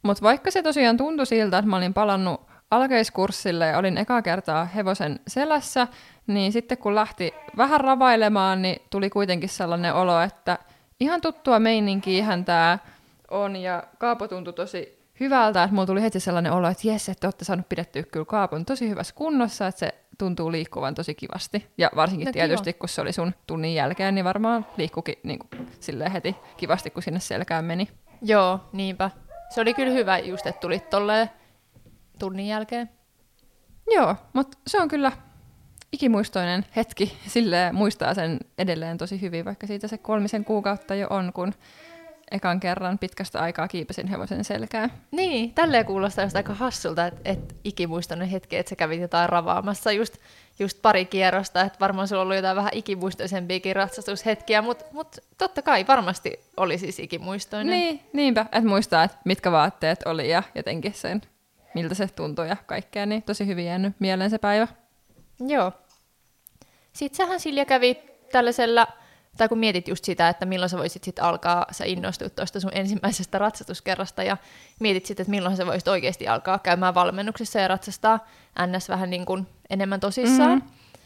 Mutta 0.06 0.22
vaikka 0.22 0.50
se 0.50 0.62
tosiaan 0.62 0.96
tuntui 0.96 1.26
siltä, 1.26 1.58
että 1.58 1.70
mä 1.70 1.76
olin 1.76 1.94
palannut 1.94 2.40
alkeiskurssille 2.70 3.66
ja 3.66 3.78
olin 3.78 3.98
eka 3.98 4.22
kertaa 4.22 4.64
hevosen 4.64 5.20
selässä, 5.26 5.88
niin 6.26 6.52
sitten 6.52 6.78
kun 6.78 6.94
lähti 6.94 7.34
vähän 7.56 7.80
ravailemaan, 7.80 8.62
niin 8.62 8.82
tuli 8.90 9.10
kuitenkin 9.10 9.48
sellainen 9.48 9.94
olo, 9.94 10.20
että 10.20 10.58
ihan 11.00 11.20
tuttua 11.20 11.58
meininkiä 11.58 12.26
tämä 12.44 12.78
on 13.30 13.56
ja 13.56 13.82
Kaapo 13.98 14.28
tuntui 14.28 14.52
tosi 14.52 14.96
hyvältä, 15.20 15.62
että 15.62 15.74
mulla 15.74 15.86
tuli 15.86 16.02
heti 16.02 16.20
sellainen 16.20 16.52
olo, 16.52 16.68
että 16.68 16.88
jes, 16.88 17.08
että 17.08 17.26
olette 17.26 17.44
saanut 17.44 17.68
pidettyä 17.68 18.02
kyllä 18.02 18.26
Kaapon 18.26 18.64
tosi 18.64 18.88
hyvässä 18.88 19.14
kunnossa, 19.14 19.66
että 19.66 19.78
se 19.78 19.94
tuntuu 20.18 20.52
liikkuvan 20.52 20.94
tosi 20.94 21.14
kivasti. 21.14 21.66
Ja 21.78 21.90
varsinkin 21.96 22.26
no, 22.26 22.32
tietysti, 22.32 22.72
kiva. 22.72 22.80
kun 22.80 22.88
se 22.88 23.00
oli 23.00 23.12
sun 23.12 23.34
tunnin 23.46 23.74
jälkeen, 23.74 24.14
niin 24.14 24.24
varmaan 24.24 24.66
liikkukin 24.76 25.14
niin 25.22 25.38
kuin, 25.38 25.68
heti 26.12 26.36
kivasti, 26.56 26.90
kun 26.90 27.02
sinne 27.02 27.20
selkään 27.20 27.64
meni. 27.64 27.88
Joo, 28.22 28.60
niinpä. 28.72 29.10
Se 29.48 29.60
oli 29.60 29.74
kyllä 29.74 29.92
hyvä 29.92 30.18
just, 30.18 30.46
että 30.46 30.60
tulit 30.60 30.90
tolleen 30.90 31.30
tunnin 32.18 32.46
jälkeen. 32.46 32.90
Joo, 33.90 34.16
mutta 34.32 34.58
se 34.66 34.80
on 34.80 34.88
kyllä 34.88 35.12
ikimuistoinen 35.92 36.66
hetki. 36.76 37.18
Sille 37.26 37.72
muistaa 37.72 38.14
sen 38.14 38.38
edelleen 38.58 38.98
tosi 38.98 39.20
hyvin, 39.20 39.44
vaikka 39.44 39.66
siitä 39.66 39.88
se 39.88 39.98
kolmisen 39.98 40.44
kuukautta 40.44 40.94
jo 40.94 41.06
on, 41.10 41.32
kun 41.32 41.52
ekan 42.30 42.60
kerran 42.60 42.98
pitkästä 42.98 43.40
aikaa 43.40 43.68
kiipesin 43.68 44.06
hevosen 44.06 44.44
selkään. 44.44 44.92
Niin, 45.10 45.54
tälleen 45.54 45.86
kuulostaa 45.86 46.24
just 46.24 46.36
aika 46.36 46.54
hassulta, 46.54 47.06
että 47.06 47.20
et 47.24 47.56
ikimuistoinen 47.64 48.28
hetki, 48.28 48.56
että 48.56 48.70
sä 48.70 48.76
kävit 48.76 49.00
jotain 49.00 49.28
ravaamassa 49.28 49.92
just, 49.92 50.16
just 50.58 50.82
pari 50.82 51.04
kierrosta, 51.04 51.60
että 51.60 51.80
varmaan 51.80 52.08
sulla 52.08 52.22
on 52.22 52.24
ollut 52.24 52.36
jotain 52.36 52.56
vähän 52.56 52.72
ikimuistoisempiakin 52.74 53.76
ratsastushetkiä, 53.76 54.62
mutta 54.62 54.84
mut 54.92 55.16
totta 55.38 55.62
kai 55.62 55.84
varmasti 55.88 56.40
oli 56.56 56.78
siis 56.78 56.98
ikimuistoinen. 56.98 57.80
Niin, 57.80 58.00
niinpä, 58.12 58.40
että 58.40 58.68
muistaa, 58.68 59.04
että 59.04 59.18
mitkä 59.24 59.52
vaatteet 59.52 60.02
oli 60.06 60.30
ja 60.30 60.42
jotenkin 60.54 60.94
sen 60.94 61.22
miltä 61.76 61.94
se 61.94 62.08
tuntui 62.08 62.48
ja 62.48 62.56
kaikkea, 62.66 63.06
niin 63.06 63.22
tosi 63.22 63.46
hyvin 63.46 63.66
jäänyt 63.66 63.94
mieleen 63.98 64.30
se 64.30 64.38
päivä. 64.38 64.68
Joo. 65.40 65.72
Sitten 66.92 67.16
sähän 67.16 67.40
Silja 67.40 67.64
kävi 67.64 67.98
tällaisella, 68.32 68.86
tai 69.36 69.48
kun 69.48 69.58
mietit 69.58 69.88
just 69.88 70.04
sitä, 70.04 70.28
että 70.28 70.46
milloin 70.46 70.70
sä 70.70 70.78
voisit 70.78 71.04
sitten 71.04 71.24
alkaa, 71.24 71.66
sä 71.70 71.84
innostut 71.84 72.34
tuosta 72.34 72.60
sun 72.60 72.70
ensimmäisestä 72.74 73.38
ratsastuskerrasta 73.38 74.22
ja 74.22 74.36
mietit 74.80 75.06
sitten, 75.06 75.24
että 75.24 75.30
milloin 75.30 75.56
sä 75.56 75.66
voisit 75.66 75.88
oikeasti 75.88 76.28
alkaa 76.28 76.58
käymään 76.58 76.94
valmennuksessa 76.94 77.60
ja 77.60 77.68
ratsastaa 77.68 78.26
NS 78.66 78.88
vähän 78.88 79.10
niin 79.10 79.26
kuin 79.26 79.46
enemmän 79.70 80.00
tosissaan. 80.00 80.58
Mm. 80.58 80.62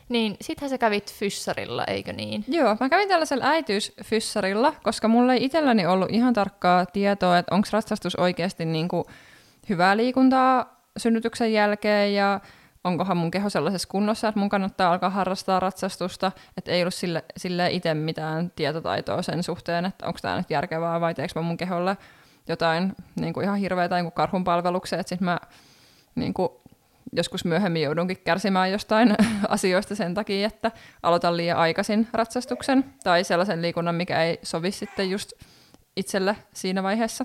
Niin 0.08 0.36
sittenhän 0.40 0.70
sä 0.70 0.78
kävit 0.78 1.14
fyssarilla, 1.14 1.84
eikö 1.84 2.12
niin? 2.12 2.44
Joo, 2.48 2.76
mä 2.80 2.88
kävin 2.88 3.08
tällaisella 3.08 3.44
äitiysfyssarilla, 3.44 4.74
koska 4.82 5.08
mulla 5.08 5.34
ei 5.34 5.44
itselläni 5.44 5.86
ollut 5.86 6.10
ihan 6.10 6.34
tarkkaa 6.34 6.86
tietoa, 6.86 7.38
että 7.38 7.54
onko 7.54 7.68
ratsastus 7.72 8.16
oikeasti 8.16 8.64
niin 8.64 8.88
kuin 8.88 9.04
hyvää 9.68 9.96
liikuntaa 9.96 10.80
synnytyksen 10.96 11.52
jälkeen 11.52 12.14
ja 12.14 12.40
onkohan 12.84 13.16
mun 13.16 13.30
keho 13.30 13.50
sellaisessa 13.50 13.88
kunnossa, 13.88 14.28
että 14.28 14.40
mun 14.40 14.48
kannattaa 14.48 14.92
alkaa 14.92 15.10
harrastaa 15.10 15.60
ratsastusta, 15.60 16.32
että 16.56 16.70
ei 16.70 16.82
ollut 16.82 16.94
sille, 16.94 17.24
sille 17.36 17.70
itse 17.70 17.94
mitään 17.94 18.52
tietotaitoa 18.56 19.22
sen 19.22 19.42
suhteen, 19.42 19.84
että 19.84 20.06
onko 20.06 20.18
tämä 20.22 20.36
nyt 20.36 20.50
järkevää 20.50 21.00
vai 21.00 21.14
teekö 21.14 21.32
mä 21.36 21.42
mun 21.42 21.56
keholle 21.56 21.96
jotain 22.48 22.92
niin 23.20 23.34
kuin 23.34 23.44
ihan 23.44 23.58
hirveätä 23.58 23.96
niin 23.96 24.12
karhun 24.12 24.44
palveluksia, 24.44 25.00
että 25.00 25.08
sitten 25.08 25.24
mä 25.24 25.38
niin 26.14 26.34
kuin, 26.34 26.48
joskus 27.12 27.44
myöhemmin 27.44 27.82
joudunkin 27.82 28.18
kärsimään 28.24 28.72
jostain 28.72 29.14
asioista 29.48 29.94
sen 29.94 30.14
takia, 30.14 30.46
että 30.46 30.70
aloitan 31.02 31.36
liian 31.36 31.58
aikaisin 31.58 32.08
ratsastuksen 32.12 32.84
tai 33.04 33.24
sellaisen 33.24 33.62
liikunnan, 33.62 33.94
mikä 33.94 34.22
ei 34.22 34.38
sovi 34.42 34.70
sitten 34.70 35.10
just 35.10 35.32
itselle 35.96 36.36
siinä 36.54 36.82
vaiheessa. 36.82 37.24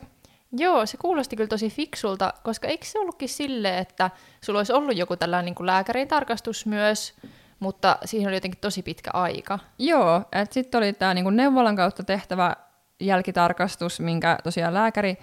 Joo, 0.58 0.86
se 0.86 0.98
kuulosti 0.98 1.36
kyllä 1.36 1.48
tosi 1.48 1.70
fiksulta, 1.70 2.34
koska 2.44 2.68
eikö 2.68 2.86
se 2.86 3.00
ollutkin 3.00 3.30
silleen, 3.30 3.78
että 3.78 4.10
sulla 4.42 4.60
olisi 4.60 4.74
ollut 4.74 4.98
joku 4.98 5.16
tällainen 5.16 5.46
niin 5.46 5.56
kuin 5.56 5.68
lääkärin 5.68 6.08
tarkastus 6.08 6.66
myös, 6.66 7.14
mutta 7.60 7.98
siihen 8.06 8.28
oli 8.28 8.36
jotenkin 8.36 8.62
tosi 8.62 8.82
pitkä 8.82 9.12
aika. 9.14 9.60
Joo, 9.80 10.22
että 10.32 10.54
sitten 10.54 10.78
oli 10.78 10.94
tämä 10.94 11.14
niin 11.14 11.36
neuvolan 11.36 11.76
kautta 11.76 12.04
tehtävä 12.04 12.56
jälkitarkastus, 13.00 14.00
minkä 14.00 14.38
tosiaan 14.44 14.74
lääkäri 14.74 15.18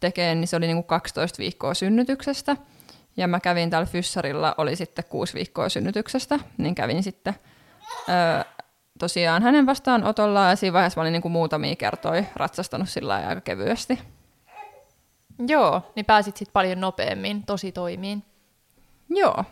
tekee, 0.00 0.34
niin 0.34 0.48
se 0.48 0.56
oli 0.56 0.66
niin 0.66 0.76
kuin 0.76 0.86
12 0.86 1.38
viikkoa 1.38 1.74
synnytyksestä. 1.74 2.56
Ja 3.16 3.28
mä 3.28 3.40
kävin 3.40 3.70
täällä 3.70 3.86
Fyssarilla, 3.86 4.54
oli 4.58 4.76
sitten 4.76 5.04
kuusi 5.08 5.34
viikkoa 5.34 5.68
synnytyksestä, 5.68 6.38
niin 6.58 6.74
kävin 6.74 7.02
sitten 7.02 7.34
öö, 8.08 8.44
tosiaan 8.98 9.42
hänen 9.42 9.66
vastaanotollaan, 9.66 10.50
ja 10.50 10.56
siinä 10.56 10.72
vaiheessa 10.72 11.00
mä 11.00 11.02
olin 11.02 11.12
niin 11.12 11.22
kuin 11.22 11.32
muutamia 11.32 11.76
kertoja 11.76 12.24
ratsastanut 12.36 12.88
sillä 12.88 13.14
aika 13.14 13.40
kevyesti. 13.40 13.98
Joo, 15.48 15.92
niin 15.96 16.06
pääsit 16.06 16.36
sitten 16.36 16.52
paljon 16.52 16.80
nopeammin 16.80 17.46
tosi 17.46 17.72
toimiin. 17.72 18.22
Joo. 19.08 19.44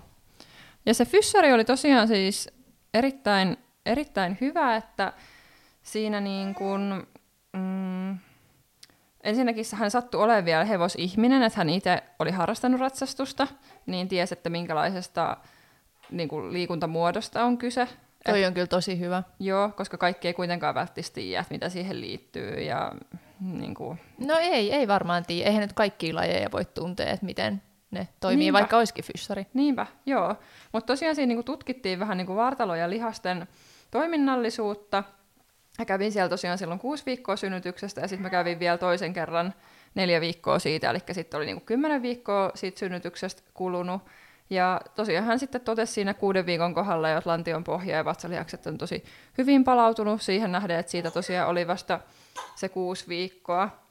Ja 0.87 0.95
se 0.95 1.05
fyssari 1.05 1.53
oli 1.53 1.65
tosiaan 1.65 2.09
siis 2.09 2.51
erittäin, 2.95 3.57
erittäin 3.87 4.39
hyvä, 4.41 4.77
että 4.77 5.13
siinä 5.83 6.21
niin 6.21 6.55
kuin, 6.55 7.07
mm, 7.53 8.19
ensinnäkin 9.25 9.65
hän 9.73 9.91
sattui 9.91 10.23
olemaan 10.23 10.45
vielä 10.45 10.65
hevosihminen, 10.65 11.43
että 11.43 11.59
hän 11.59 11.69
itse 11.69 12.03
oli 12.19 12.31
harrastanut 12.31 12.81
ratsastusta, 12.81 13.49
niin 13.87 14.09
tiesi, 14.09 14.35
että 14.35 14.51
minkälaisesta 14.51 15.37
niin 16.11 16.29
kuin 16.29 16.53
liikuntamuodosta 16.53 17.45
on 17.45 17.59
kyse. 17.59 17.89
Toi 18.25 18.43
Et, 18.43 18.47
on 18.47 18.55
kyllä 18.55 18.67
tosi 18.67 18.99
hyvä. 18.99 19.23
Joo, 19.41 19.71
koska 19.77 19.99
kaikki 19.99 20.29
ei 20.29 20.35
kuitenkaan 20.35 20.75
välttämättä 20.75 21.15
tiedä, 21.15 21.45
mitä 21.51 21.69
siihen 21.69 22.01
liittyy 22.01 22.61
ja 22.61 22.93
niin 23.41 23.75
kuin... 23.75 24.01
No 24.19 24.37
ei, 24.41 24.73
ei 24.73 24.89
varmaan 24.89 25.25
tiedä. 25.27 25.49
Eihän 25.49 25.63
nyt 25.63 25.73
kaikki 25.73 26.13
lajeja 26.13 26.53
voi 26.53 26.65
tuntea, 26.65 27.07
että 27.07 27.27
miten 27.27 27.63
ne 27.91 28.09
toimii, 28.21 28.39
Niinpä. 28.39 28.59
vaikka 28.59 28.79
olisikin 28.79 29.05
fyssari. 29.05 29.47
Niinpä, 29.55 29.87
joo. 30.07 30.35
Mutta 30.73 30.87
tosiaan 30.87 31.15
siinä 31.15 31.29
niin 31.29 31.37
kuin 31.37 31.45
tutkittiin 31.45 31.99
vähän 31.99 32.17
niin 32.19 32.27
kuin 32.27 32.37
vartalo- 32.37 32.75
ja 32.75 32.91
lihasten 32.91 33.49
toiminnallisuutta. 33.91 35.05
Ja 35.79 35.85
kävin 35.85 36.13
siellä 36.13 36.29
tosiaan 36.29 36.59
silloin 36.59 36.81
kuusi 36.81 37.07
viikkoa 37.07 37.37
synnytyksestä, 37.37 38.01
ja 38.01 38.09
sitten 38.09 38.23
mä 38.23 38.31
kävin 38.31 38.59
vielä 38.59 38.79
toisen 38.79 39.13
kerran 39.13 39.55
neljä 39.95 40.21
viikkoa 40.21 40.59
siitä, 40.59 40.91
eli 40.91 40.99
sitten 41.13 41.39
oli 41.39 41.47
niin 41.47 41.57
kuin 41.57 41.67
kymmenen 41.67 42.03
viikkoa 42.03 42.51
siitä 42.55 42.79
synnytyksestä 42.79 43.43
kulunut. 43.55 44.03
Ja 44.51 44.81
tosiaan 44.95 45.27
hän 45.27 45.39
sitten 45.39 45.61
totesi 45.61 45.93
siinä 45.93 46.15
kuuden 46.15 46.47
viikon 46.47 46.75
kohdalla, 46.75 47.11
että 47.11 47.31
lantion 47.31 47.65
pohja 47.65 47.97
ja 47.97 48.05
vatsalihakset 48.05 48.67
on 48.67 48.79
tosi 48.79 49.05
hyvin 49.39 49.65
palautunut 49.65 50.23
siihen 50.23 50.53
nähden, 50.53 50.79
että 50.79 50.93
siitä 50.93 51.11
tosiaan 51.11 51.49
oli 51.49 51.67
vasta 51.67 52.01
se 52.55 52.69
kuusi 52.69 53.09
viikkoa. 53.09 53.85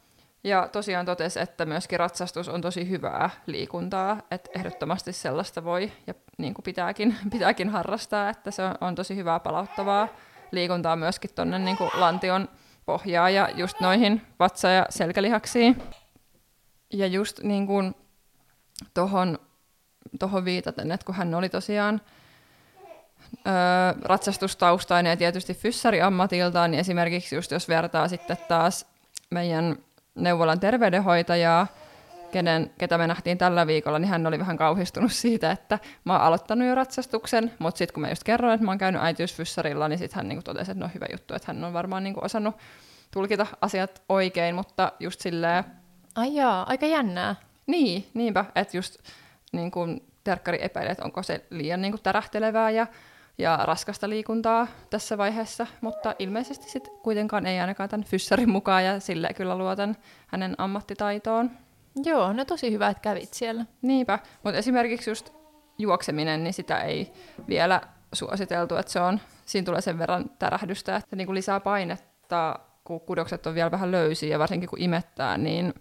Ja 0.44 0.70
tosiaan 0.72 1.06
totesi, 1.06 1.40
että 1.40 1.66
myöskin 1.66 2.00
ratsastus 2.00 2.50
on 2.50 2.62
tosi 2.62 2.90
hyvää 2.90 3.30
liikuntaa, 3.46 4.22
että 4.32 4.50
ehdottomasti 4.56 5.14
sellaista 5.14 5.64
voi 5.64 5.92
ja 6.08 6.14
niin 6.38 6.54
kuin 6.54 6.64
pitääkin, 6.64 7.16
pitääkin 7.32 7.70
harrastaa, 7.70 8.30
että 8.30 8.52
se 8.52 8.64
on, 8.64 8.76
on 8.82 8.96
tosi 8.96 9.16
hyvää 9.16 9.40
palauttavaa 9.40 10.08
liikuntaa 10.52 10.96
myöskin 10.96 11.30
tuonne 11.36 11.60
niin 11.60 11.78
lantion 11.94 12.50
pohjaa 12.86 13.30
ja 13.30 13.50
just 13.56 13.80
noihin 13.80 14.22
vatsa- 14.40 14.68
ja 14.68 14.86
selkälihaksiin. 14.90 15.84
Ja 16.94 17.08
just 17.08 17.40
niin 17.44 17.68
kuin 17.68 17.96
tohon, 18.94 19.40
tohon 20.20 20.46
viitaten, 20.46 20.92
että 20.92 21.06
kun 21.06 21.16
hän 21.16 21.36
oli 21.36 21.50
tosiaan 21.50 22.02
öö, 23.48 23.54
ratsastustaustainen 24.02 25.10
ja 25.10 25.18
tietysti 25.18 25.54
fyssari 25.54 26.02
ammatiltaan, 26.02 26.72
niin 26.72 26.80
esimerkiksi 26.80 27.36
just 27.36 27.52
jos 27.52 27.70
vertaa 27.70 28.08
sitten 28.08 28.38
taas 28.48 28.86
meidän 29.30 29.76
neuvolan 30.16 30.60
terveydenhoitajaa, 30.60 31.68
kenen, 32.32 32.72
ketä 32.78 32.98
me 32.98 33.08
nähtiin 33.08 33.38
tällä 33.38 33.68
viikolla, 33.68 34.00
niin 34.00 34.10
hän 34.10 34.28
oli 34.28 34.40
vähän 34.40 34.58
kauhistunut 34.58 35.12
siitä, 35.12 35.52
että 35.52 35.80
mä 36.06 36.14
oon 36.14 36.22
aloittanut 36.22 36.68
jo 36.68 36.76
ratsastuksen, 36.76 37.54
mutta 37.60 37.78
sitten 37.78 37.94
kun 37.94 38.02
mä 38.02 38.10
just 38.10 38.24
kerroin, 38.24 38.54
että 38.54 38.66
mä 38.66 38.72
oon 38.72 38.78
käynyt 38.78 39.04
äitiysfyssarilla, 39.04 39.88
niin 39.88 40.00
sitten 40.00 40.16
hän 40.16 40.28
niinku 40.28 40.44
totesi, 40.44 40.72
että 40.72 40.84
no 40.84 40.92
hyvä 40.94 41.06
juttu, 41.12 41.34
että 41.34 41.54
hän 41.54 41.64
on 41.64 41.74
varmaan 41.74 42.04
niinku 42.04 42.20
osannut 42.24 42.56
tulkita 43.12 43.48
asiat 43.62 44.02
oikein, 44.10 44.56
mutta 44.56 44.92
just 45.00 45.22
silleen... 45.22 45.64
Ai 46.16 46.36
jaa, 46.36 46.64
aika 46.70 46.86
jännää. 46.86 47.36
Niin, 47.68 48.08
niinpä, 48.14 48.46
että 48.56 48.78
just 48.78 48.98
niin 49.52 49.72
kuin 49.72 50.08
terkkari 50.24 50.58
epäilee, 50.62 50.92
että 50.92 51.06
onko 51.06 51.24
se 51.24 51.46
liian 51.50 51.82
niin 51.82 51.92
kuin 51.92 52.04
tärähtelevää 52.04 52.70
ja 52.70 52.88
ja 53.38 53.60
raskasta 53.64 54.10
liikuntaa 54.10 54.68
tässä 54.90 55.18
vaiheessa, 55.18 55.68
mutta 55.82 56.16
ilmeisesti 56.20 56.70
sit 56.70 56.88
kuitenkaan 57.04 57.46
ei 57.46 57.60
ainakaan 57.60 57.90
tämän 57.90 58.04
fyssarin 58.04 58.50
mukaan 58.50 58.86
ja 58.86 59.00
sille 59.00 59.30
kyllä 59.36 59.58
luotan 59.58 59.98
hänen 60.28 60.56
ammattitaitoon. 60.58 61.52
Joo, 62.04 62.34
no 62.34 62.46
tosi 62.46 62.72
hyvä, 62.72 62.90
että 62.90 63.02
kävit 63.02 63.34
siellä. 63.34 63.66
Niinpä, 63.82 64.20
mutta 64.44 64.58
esimerkiksi 64.58 65.10
just 65.10 65.34
juokseminen, 65.78 66.44
niin 66.44 66.54
sitä 66.54 66.82
ei 66.82 67.14
vielä 67.48 67.82
suositeltu, 68.14 68.76
että 68.76 68.92
se 68.92 69.00
on, 69.00 69.20
siinä 69.46 69.66
tulee 69.66 69.82
sen 69.82 70.00
verran 70.00 70.30
tärähdystä, 70.40 70.96
että 70.96 71.16
niin 71.16 71.28
kuin 71.28 71.36
lisää 71.36 71.60
painetta, 71.60 72.60
kun 72.84 73.02
kudokset 73.02 73.48
on 73.48 73.56
vielä 73.56 73.72
vähän 73.72 73.92
löysiä 73.92 74.30
ja 74.30 74.40
varsinkin 74.40 74.70
kun 74.70 74.82
imettää, 74.82 75.38
niin 75.38 75.74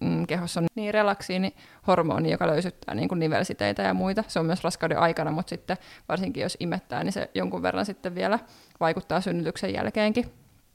mm, 0.00 0.26
kehossa 0.26 0.60
on 0.60 0.66
niin 0.74 0.94
relaksiinihormoni, 0.94 2.30
joka 2.30 2.46
löysyttää 2.46 2.94
niin 2.94 3.08
kuin 3.08 3.18
nivelsiteitä 3.18 3.82
ja 3.82 3.94
muita. 3.94 4.24
Se 4.28 4.38
on 4.38 4.46
myös 4.46 4.64
raskauden 4.64 4.98
aikana, 4.98 5.30
mutta 5.30 5.50
sitten 5.50 5.76
varsinkin 6.08 6.42
jos 6.42 6.56
imettää, 6.60 7.04
niin 7.04 7.12
se 7.12 7.30
jonkun 7.34 7.62
verran 7.62 7.86
sitten 7.86 8.14
vielä 8.14 8.38
vaikuttaa 8.80 9.20
synnytyksen 9.20 9.74
jälkeenkin. 9.74 10.32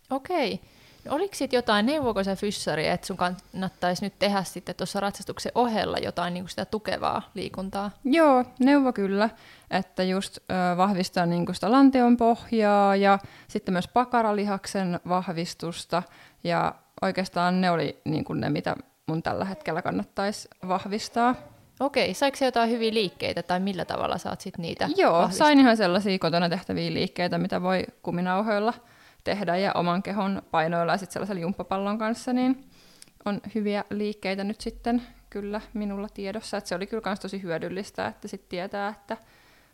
Okei. 0.09 0.61
No, 1.05 1.15
oliko 1.15 1.35
sitten 1.35 1.57
jotain, 1.57 1.85
neuvoiko 1.85 2.23
se 2.23 2.35
fyssari, 2.35 2.87
että 2.87 3.07
sun 3.07 3.17
kannattaisi 3.17 4.05
nyt 4.05 4.19
tehdä 4.19 4.43
sitten 4.43 4.75
tuossa 4.75 4.99
ratsastuksen 4.99 5.51
ohella 5.55 5.97
jotain 5.97 6.33
niin 6.33 6.43
kuin 6.43 6.49
sitä 6.49 6.65
tukevaa 6.65 7.21
liikuntaa? 7.33 7.91
Joo, 8.03 8.45
neuvo 8.59 8.93
kyllä, 8.93 9.29
että 9.71 10.03
just 10.03 10.37
ö, 10.37 10.77
vahvistaa 10.77 11.25
niin 11.25 11.45
kuin 11.45 11.55
sitä 11.55 11.71
lantion 11.71 12.17
pohjaa 12.17 12.95
ja 12.95 13.19
sitten 13.47 13.73
myös 13.73 13.87
pakaralihaksen 13.87 14.99
vahvistusta 15.07 16.03
ja 16.43 16.75
oikeastaan 17.01 17.61
ne 17.61 17.71
oli 17.71 18.01
niin 18.05 18.23
kuin 18.23 18.39
ne, 18.39 18.49
mitä 18.49 18.75
mun 19.11 19.23
tällä 19.23 19.45
hetkellä 19.45 19.81
kannattaisi 19.81 20.47
vahvistaa. 20.67 21.35
Okei, 21.79 22.13
saiko 22.13 22.37
se 22.37 22.45
jotain 22.45 22.69
hyviä 22.69 22.93
liikkeitä 22.93 23.43
tai 23.43 23.59
millä 23.59 23.85
tavalla 23.85 24.17
saat 24.17 24.41
sit 24.41 24.57
niitä 24.57 24.89
Joo, 24.95 25.13
vahvistaa? 25.13 25.47
sain 25.47 25.59
ihan 25.59 25.77
sellaisia 25.77 26.19
kotona 26.19 26.49
tehtäviä 26.49 26.93
liikkeitä, 26.93 27.37
mitä 27.37 27.61
voi 27.61 27.83
kuminauhoilla 28.03 28.73
tehdä 29.23 29.57
ja 29.57 29.71
oman 29.73 30.03
kehon 30.03 30.41
painoilla 30.51 30.91
ja 30.91 30.97
sitten 30.97 31.13
sellaisella 31.13 31.41
jumppapallon 31.41 31.97
kanssa, 31.97 32.33
niin 32.33 32.69
on 33.25 33.41
hyviä 33.55 33.83
liikkeitä 33.89 34.43
nyt 34.43 34.61
sitten 34.61 35.01
kyllä 35.29 35.61
minulla 35.73 36.07
tiedossa. 36.13 36.57
Että 36.57 36.67
se 36.67 36.75
oli 36.75 36.87
kyllä 36.87 37.03
myös 37.05 37.19
tosi 37.19 37.41
hyödyllistä, 37.41 38.07
että 38.07 38.27
sitten 38.27 38.49
tietää, 38.49 38.89
että 38.89 39.17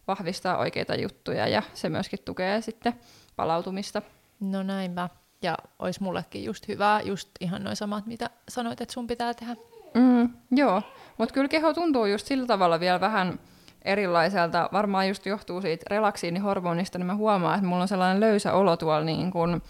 vahvistaa 0.07 0.57
oikeita 0.57 0.95
juttuja 0.95 1.47
ja 1.47 1.63
se 1.73 1.89
myöskin 1.89 2.19
tukee 2.25 2.61
sitten 2.61 2.93
palautumista. 3.35 4.01
No 4.39 4.63
näinpä. 4.63 5.09
Ja 5.41 5.57
olisi 5.79 6.03
mullekin 6.03 6.43
just 6.43 6.67
hyvää, 6.67 7.01
just 7.01 7.29
ihan 7.39 7.63
noin 7.63 7.75
samat, 7.75 8.05
mitä 8.05 8.29
sanoit, 8.49 8.81
että 8.81 8.93
sun 8.93 9.07
pitää 9.07 9.33
tehdä. 9.33 9.55
Mm, 9.93 10.29
joo, 10.51 10.81
mutta 11.17 11.33
kyllä 11.33 11.47
keho 11.47 11.73
tuntuu 11.73 12.05
just 12.05 12.27
sillä 12.27 12.45
tavalla 12.45 12.79
vielä 12.79 12.99
vähän 12.99 13.39
erilaiselta. 13.81 14.69
Varmaan 14.73 15.07
just 15.07 15.25
johtuu 15.25 15.61
siitä 15.61 15.85
relaksiinihormonista, 15.89 16.97
niin 16.97 17.05
mä 17.05 17.15
huomaan, 17.15 17.55
että 17.55 17.67
mulla 17.67 17.81
on 17.81 17.87
sellainen 17.87 18.19
löysä 18.19 18.53
olo 18.53 18.77
tuolla 18.77 19.05
niin 19.05 19.31
kun, 19.31 19.61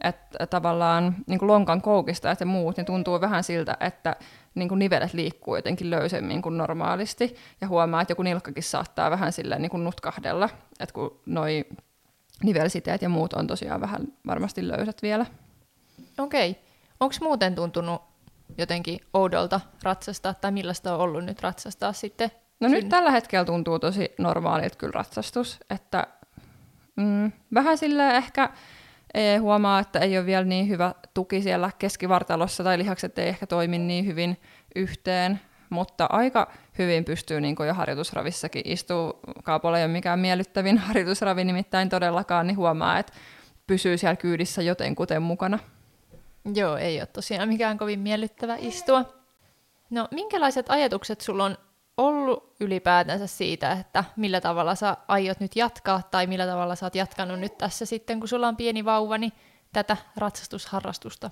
että 0.00 0.46
tavallaan 0.46 1.16
niin 1.26 1.38
kuin 1.38 1.46
lonkan 1.46 1.82
koukista 1.82 2.30
että 2.30 2.44
muut, 2.44 2.76
niin 2.76 2.84
tuntuu 2.84 3.20
vähän 3.20 3.44
siltä, 3.44 3.76
että 3.80 4.16
niin 4.54 4.68
kuin 4.68 4.78
nivelet 4.78 5.14
liikkuu 5.14 5.56
jotenkin 5.56 5.90
löysemmin 5.90 6.42
kuin 6.42 6.58
normaalisti. 6.58 7.36
Ja 7.60 7.68
huomaa, 7.68 8.00
että 8.00 8.12
joku 8.12 8.22
nilkkakin 8.22 8.62
saattaa 8.62 9.10
vähän 9.10 9.32
silleen 9.32 9.62
niin 9.62 9.70
kuin 9.70 9.84
nutkahdella, 9.84 10.48
että 10.80 10.92
kun 10.92 11.20
noi 11.26 11.64
nivelsiteet 12.42 13.02
ja 13.02 13.08
muut 13.08 13.32
on 13.32 13.46
tosiaan 13.46 13.80
vähän 13.80 14.00
varmasti 14.26 14.68
löysät 14.68 15.02
vielä. 15.02 15.26
Okei. 16.18 16.56
Onko 17.00 17.14
muuten 17.20 17.54
tuntunut 17.54 18.02
jotenkin 18.58 19.00
oudolta 19.14 19.60
ratsastaa, 19.82 20.34
tai 20.34 20.52
millaista 20.52 20.94
on 20.94 21.00
ollut 21.00 21.24
nyt 21.24 21.42
ratsastaa 21.42 21.92
sitten? 21.92 22.30
No 22.60 22.68
nyt 22.68 22.88
tällä 22.88 23.10
hetkellä 23.10 23.44
tuntuu 23.44 23.78
tosi 23.78 24.10
normaalilta 24.18 24.76
kyllä 24.76 24.92
ratsastus, 24.94 25.60
että 25.70 26.06
mm, 26.96 27.32
vähän 27.54 27.78
sille 27.78 28.16
ehkä 28.16 28.50
ei 29.14 29.36
huomaa, 29.36 29.80
että 29.80 29.98
ei 29.98 30.18
ole 30.18 30.26
vielä 30.26 30.44
niin 30.44 30.68
hyvä 30.68 30.94
tuki 31.14 31.42
siellä 31.42 31.70
keskivartalossa 31.78 32.64
tai 32.64 32.78
lihakset 32.78 33.18
ei 33.18 33.28
ehkä 33.28 33.46
toimi 33.46 33.78
niin 33.78 34.06
hyvin 34.06 34.40
yhteen, 34.76 35.40
mutta 35.70 36.06
aika 36.10 36.50
hyvin 36.84 37.04
pystyy 37.04 37.40
niin 37.40 37.56
jo 37.66 37.74
harjoitusravissakin 37.74 38.62
istuu. 38.64 39.20
Kaapolla 39.44 39.78
ei 39.78 39.84
ole 39.84 39.92
mikään 39.92 40.18
miellyttävin 40.18 40.78
harjoitusravi 40.88 41.44
nimittäin 41.44 41.88
todellakaan, 41.88 42.46
niin 42.46 42.56
huomaa, 42.56 42.98
että 42.98 43.12
pysyy 43.66 43.98
siellä 43.98 44.16
kyydissä 44.16 44.62
jotenkuten 44.62 45.22
mukana. 45.22 45.58
Joo, 46.54 46.76
ei 46.76 47.00
ole 47.00 47.06
tosiaan 47.06 47.48
mikään 47.48 47.78
kovin 47.78 48.00
miellyttävä 48.00 48.56
istua. 48.58 49.04
No, 49.90 50.08
minkälaiset 50.10 50.66
ajatukset 50.70 51.20
sulla 51.20 51.44
on 51.44 51.56
ollut 51.96 52.56
ylipäätänsä 52.60 53.26
siitä, 53.26 53.72
että 53.72 54.04
millä 54.16 54.40
tavalla 54.40 54.74
sä 54.74 54.96
aiot 55.08 55.40
nyt 55.40 55.56
jatkaa, 55.56 56.02
tai 56.10 56.26
millä 56.26 56.46
tavalla 56.46 56.74
sä 56.74 56.86
oot 56.86 56.94
jatkanut 56.94 57.40
nyt 57.40 57.58
tässä 57.58 57.86
sitten, 57.86 58.20
kun 58.20 58.28
sulla 58.28 58.48
on 58.48 58.56
pieni 58.56 58.84
vauva, 58.84 59.18
niin 59.18 59.32
tätä 59.72 59.96
ratsastusharrastusta? 60.16 61.30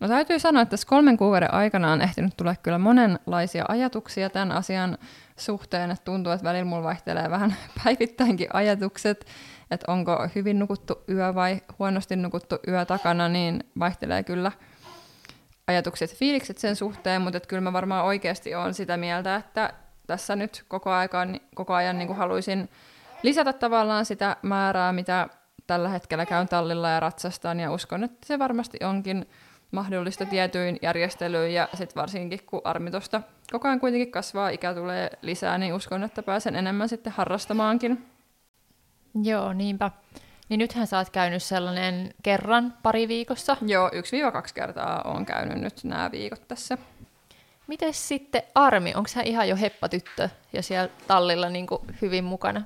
No 0.00 0.08
täytyy 0.08 0.38
sanoa, 0.38 0.62
että 0.62 0.70
tässä 0.70 0.86
kolmen 0.86 1.16
kuukauden 1.16 1.54
aikana 1.54 1.92
on 1.92 2.02
ehtinyt 2.02 2.36
tulla 2.36 2.54
kyllä 2.62 2.78
monenlaisia 2.78 3.64
ajatuksia 3.68 4.30
tämän 4.30 4.52
asian 4.52 4.98
suhteen, 5.36 5.90
että 5.90 6.04
tuntuu, 6.04 6.32
että 6.32 6.44
välillä 6.44 6.64
mulla 6.64 6.82
vaihtelee 6.82 7.30
vähän 7.30 7.54
päivittäinkin 7.84 8.48
ajatukset, 8.52 9.26
että 9.70 9.92
onko 9.92 10.28
hyvin 10.34 10.58
nukuttu 10.58 11.04
yö 11.08 11.34
vai 11.34 11.60
huonosti 11.78 12.16
nukuttu 12.16 12.58
yö 12.68 12.84
takana, 12.84 13.28
niin 13.28 13.64
vaihtelee 13.78 14.22
kyllä 14.22 14.52
ajatukset, 15.66 16.14
fiilikset 16.14 16.58
sen 16.58 16.76
suhteen, 16.76 17.22
mutta 17.22 17.40
kyllä 17.40 17.60
mä 17.60 17.72
varmaan 17.72 18.04
oikeasti 18.04 18.54
olen 18.54 18.74
sitä 18.74 18.96
mieltä, 18.96 19.36
että 19.36 19.72
tässä 20.06 20.36
nyt 20.36 20.64
koko, 20.68 20.90
aikaan, 20.90 21.40
koko 21.54 21.74
ajan 21.74 21.98
niin 21.98 22.16
haluaisin 22.16 22.68
lisätä 23.22 23.52
tavallaan 23.52 24.06
sitä 24.06 24.36
määrää, 24.42 24.92
mitä 24.92 25.28
tällä 25.66 25.88
hetkellä 25.88 26.26
käyn 26.26 26.48
tallilla 26.48 26.88
ja 26.88 27.00
ratsastan, 27.00 27.60
ja 27.60 27.72
uskon, 27.72 28.04
että 28.04 28.26
se 28.26 28.38
varmasti 28.38 28.78
onkin 28.84 29.26
mahdollista 29.70 30.26
tietyin 30.26 30.78
järjestelyin, 30.82 31.54
ja 31.54 31.68
sitten 31.74 32.00
varsinkin 32.00 32.40
kun 32.46 32.60
armitosta 32.64 33.22
koko 33.52 33.68
ajan 33.68 33.80
kuitenkin 33.80 34.10
kasvaa, 34.10 34.48
ikä 34.48 34.74
tulee 34.74 35.10
lisää, 35.22 35.58
niin 35.58 35.74
uskon, 35.74 36.04
että 36.04 36.22
pääsen 36.22 36.56
enemmän 36.56 36.88
sitten 36.88 37.12
harrastamaankin. 37.12 38.06
Joo, 39.22 39.52
niinpä. 39.52 39.90
Niin 40.48 40.58
nythän 40.58 40.86
sä 40.86 40.98
oot 40.98 41.10
käynyt 41.10 41.42
sellainen 41.42 42.14
kerran 42.22 42.74
pari 42.82 43.08
viikossa. 43.08 43.56
Joo, 43.66 43.90
yksi 43.92 44.20
kaksi 44.32 44.54
kertaa 44.54 45.02
on 45.02 45.26
käynyt 45.26 45.58
nyt 45.58 45.84
nämä 45.84 46.10
viikot 46.10 46.48
tässä. 46.48 46.78
Miten 47.66 47.94
sitten 47.94 48.42
Armi, 48.54 48.94
onko 48.94 49.10
hän 49.14 49.26
ihan 49.26 49.48
jo 49.48 49.56
heppatyttö 49.56 50.28
ja 50.52 50.62
siellä 50.62 50.88
tallilla 51.06 51.48
niin 51.48 51.66
hyvin 52.02 52.24
mukana? 52.24 52.62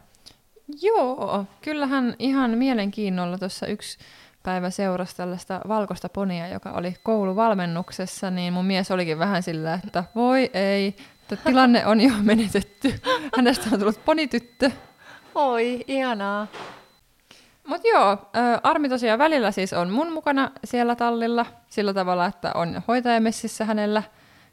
Joo, 0.83 1.45
kyllähän 1.63 2.17
ihan 2.19 2.51
mielenkiinnolla 2.51 3.39
tuossa 3.39 3.67
yksi 3.67 3.99
päivä 4.45 4.71
seurasi 4.71 5.17
tällaista 5.17 5.61
valkoista 5.69 6.09
ponia, 6.09 6.49
joka 6.49 6.71
oli 6.71 6.97
kouluvalmennuksessa, 7.03 8.31
niin 8.31 8.53
mun 8.53 8.65
mies 8.65 8.91
olikin 8.91 9.19
vähän 9.19 9.43
sillä, 9.43 9.81
että 9.85 10.05
voi 10.15 10.51
ei, 10.55 10.97
että 11.23 11.37
tilanne 11.37 11.87
on 11.87 12.01
jo 12.01 12.13
menetetty. 12.23 12.95
Hänestä 13.37 13.69
on 13.73 13.79
tullut 13.79 14.05
ponityttö. 14.05 14.71
Oi, 15.35 15.85
ihanaa. 15.87 16.47
Mutta 17.67 17.89
joo, 17.89 18.19
Armi 18.63 18.89
tosiaan 18.89 19.19
välillä 19.19 19.51
siis 19.51 19.73
on 19.73 19.91
mun 19.91 20.13
mukana 20.13 20.51
siellä 20.65 20.97
tallilla 20.97 21.47
sillä 21.69 21.95
tavalla, 21.95 22.27
että 22.27 22.53
on 22.55 22.83
hoitajamessissä 22.89 23.65
hänellä 23.65 24.03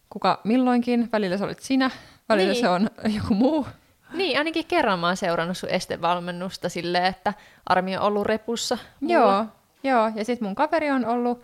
kuka 0.09 0.41
milloinkin. 0.43 1.09
Välillä 1.11 1.37
se 1.37 1.43
olit 1.43 1.59
sinä, 1.59 1.91
välillä 2.29 2.53
niin. 2.53 2.61
se 2.61 2.69
on 2.69 2.89
joku 3.15 3.33
muu. 3.33 3.67
Niin, 4.13 4.37
ainakin 4.37 4.65
kerran 4.65 4.99
mä 4.99 5.07
oon 5.07 5.17
seurannut 5.17 5.57
sun 5.57 5.69
estevalmennusta 5.69 6.69
silleen, 6.69 7.05
että 7.05 7.33
Armi 7.65 7.97
on 7.97 8.03
ollut 8.03 8.25
repussa. 8.25 8.77
Mulla. 8.99 9.13
Joo, 9.13 9.45
joo, 9.83 10.11
ja 10.15 10.25
sitten 10.25 10.47
mun 10.47 10.55
kaveri 10.55 10.91
on 10.91 11.05
ollut 11.05 11.41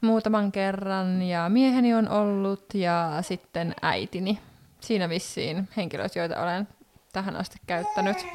muutaman 0.00 0.52
kerran, 0.52 1.22
ja 1.22 1.48
mieheni 1.48 1.94
on 1.94 2.08
ollut, 2.08 2.64
ja 2.74 3.18
sitten 3.20 3.74
äitini. 3.82 4.38
Siinä 4.80 5.08
vissiin 5.08 5.68
henkilöt, 5.76 6.16
joita 6.16 6.42
olen 6.42 6.68
tähän 7.12 7.36
asti 7.36 7.58
käyttänyt 7.66 8.26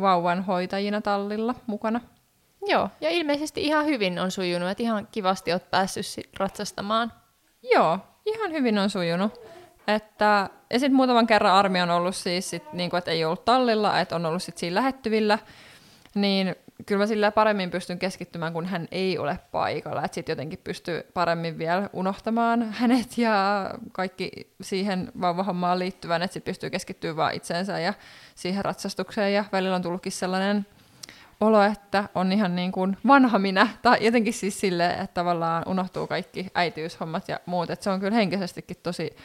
vauvan 0.00 0.44
hoitajina 0.44 1.00
tallilla 1.00 1.54
mukana. 1.66 2.00
Joo, 2.66 2.90
ja 3.00 3.10
ilmeisesti 3.10 3.62
ihan 3.62 3.86
hyvin 3.86 4.18
on 4.18 4.30
sujunut, 4.30 4.68
että 4.68 4.82
ihan 4.82 5.08
kivasti 5.12 5.52
oot 5.52 5.70
päässyt 5.70 6.06
ratsastamaan. 6.38 7.12
Joo, 7.72 7.98
ihan 8.26 8.52
hyvin 8.52 8.78
on 8.78 8.90
sujunut. 8.90 9.40
Että, 9.88 10.50
ja 10.72 10.78
sitten 10.78 10.96
muutaman 10.96 11.26
kerran 11.26 11.54
armi 11.54 11.82
on 11.82 11.90
ollut 11.90 12.16
siis, 12.16 12.50
sit, 12.50 12.72
niin 12.72 12.90
kuin, 12.90 12.98
että 12.98 13.10
ei 13.10 13.24
ollut 13.24 13.44
tallilla, 13.44 14.00
että 14.00 14.16
on 14.16 14.26
ollut 14.26 14.42
sit 14.42 14.58
siinä 14.58 14.74
lähettyvillä, 14.74 15.38
niin 16.14 16.56
kyllä 16.86 17.02
mä 17.02 17.06
sillä 17.06 17.30
paremmin 17.30 17.70
pystyn 17.70 17.98
keskittymään, 17.98 18.52
kun 18.52 18.66
hän 18.66 18.88
ei 18.90 19.18
ole 19.18 19.38
paikalla. 19.52 20.04
Että 20.04 20.14
sitten 20.14 20.32
jotenkin 20.32 20.58
pystyy 20.64 21.02
paremmin 21.14 21.58
vielä 21.58 21.90
unohtamaan 21.92 22.72
hänet 22.72 23.18
ja 23.18 23.70
kaikki 23.92 24.30
siihen 24.60 25.12
vauvahommaan 25.20 25.78
liittyvän, 25.78 26.22
että 26.22 26.32
sitten 26.32 26.52
pystyy 26.52 26.70
keskittymään 26.70 27.16
vaan 27.16 27.34
itseensä 27.34 27.78
ja 27.78 27.94
siihen 28.34 28.64
ratsastukseen. 28.64 29.34
Ja 29.34 29.44
välillä 29.52 29.76
on 29.76 29.82
tullutkin 29.82 30.12
sellainen 30.12 30.66
olo, 31.40 31.62
että 31.62 32.08
on 32.14 32.32
ihan 32.32 32.56
niin 32.56 32.72
kuin 32.72 32.96
vanha 33.06 33.38
minä, 33.38 33.68
tai 33.82 34.04
jotenkin 34.04 34.32
siis 34.32 34.60
silleen, 34.60 34.90
että 34.90 35.14
tavallaan 35.14 35.62
unohtuu 35.66 36.06
kaikki 36.06 36.46
äitiyshommat 36.54 37.28
ja 37.28 37.40
muut, 37.46 37.70
että 37.70 37.84
se 37.84 37.90
on 37.90 38.00
kyllä 38.00 38.14
henkisestikin 38.14 38.76
tosi, 38.82 39.16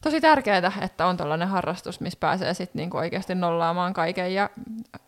tosi 0.00 0.20
tärkeää, 0.20 0.72
että 0.80 1.06
on 1.06 1.16
tällainen 1.16 1.48
harrastus, 1.48 2.00
missä 2.00 2.18
pääsee 2.20 2.54
sitten 2.54 2.80
niin 2.80 2.96
oikeasti 2.96 3.34
nollaamaan 3.34 3.92
kaiken, 3.92 4.34
ja 4.34 4.50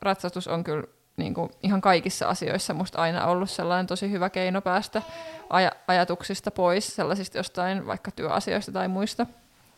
ratsastus 0.02 0.48
on 0.48 0.64
kyllä 0.64 0.84
niin 1.16 1.34
kuin 1.34 1.50
ihan 1.62 1.80
kaikissa 1.80 2.28
asioissa 2.28 2.74
musta 2.74 2.98
aina 3.02 3.26
ollut 3.26 3.50
sellainen 3.50 3.86
tosi 3.86 4.10
hyvä 4.10 4.30
keino 4.30 4.62
päästä 4.62 5.02
aj- 5.42 5.76
ajatuksista 5.88 6.50
pois, 6.50 6.96
sellaisista 6.96 7.38
jostain 7.38 7.86
vaikka 7.86 8.10
työasioista 8.10 8.72
tai 8.72 8.88
muista. 8.88 9.26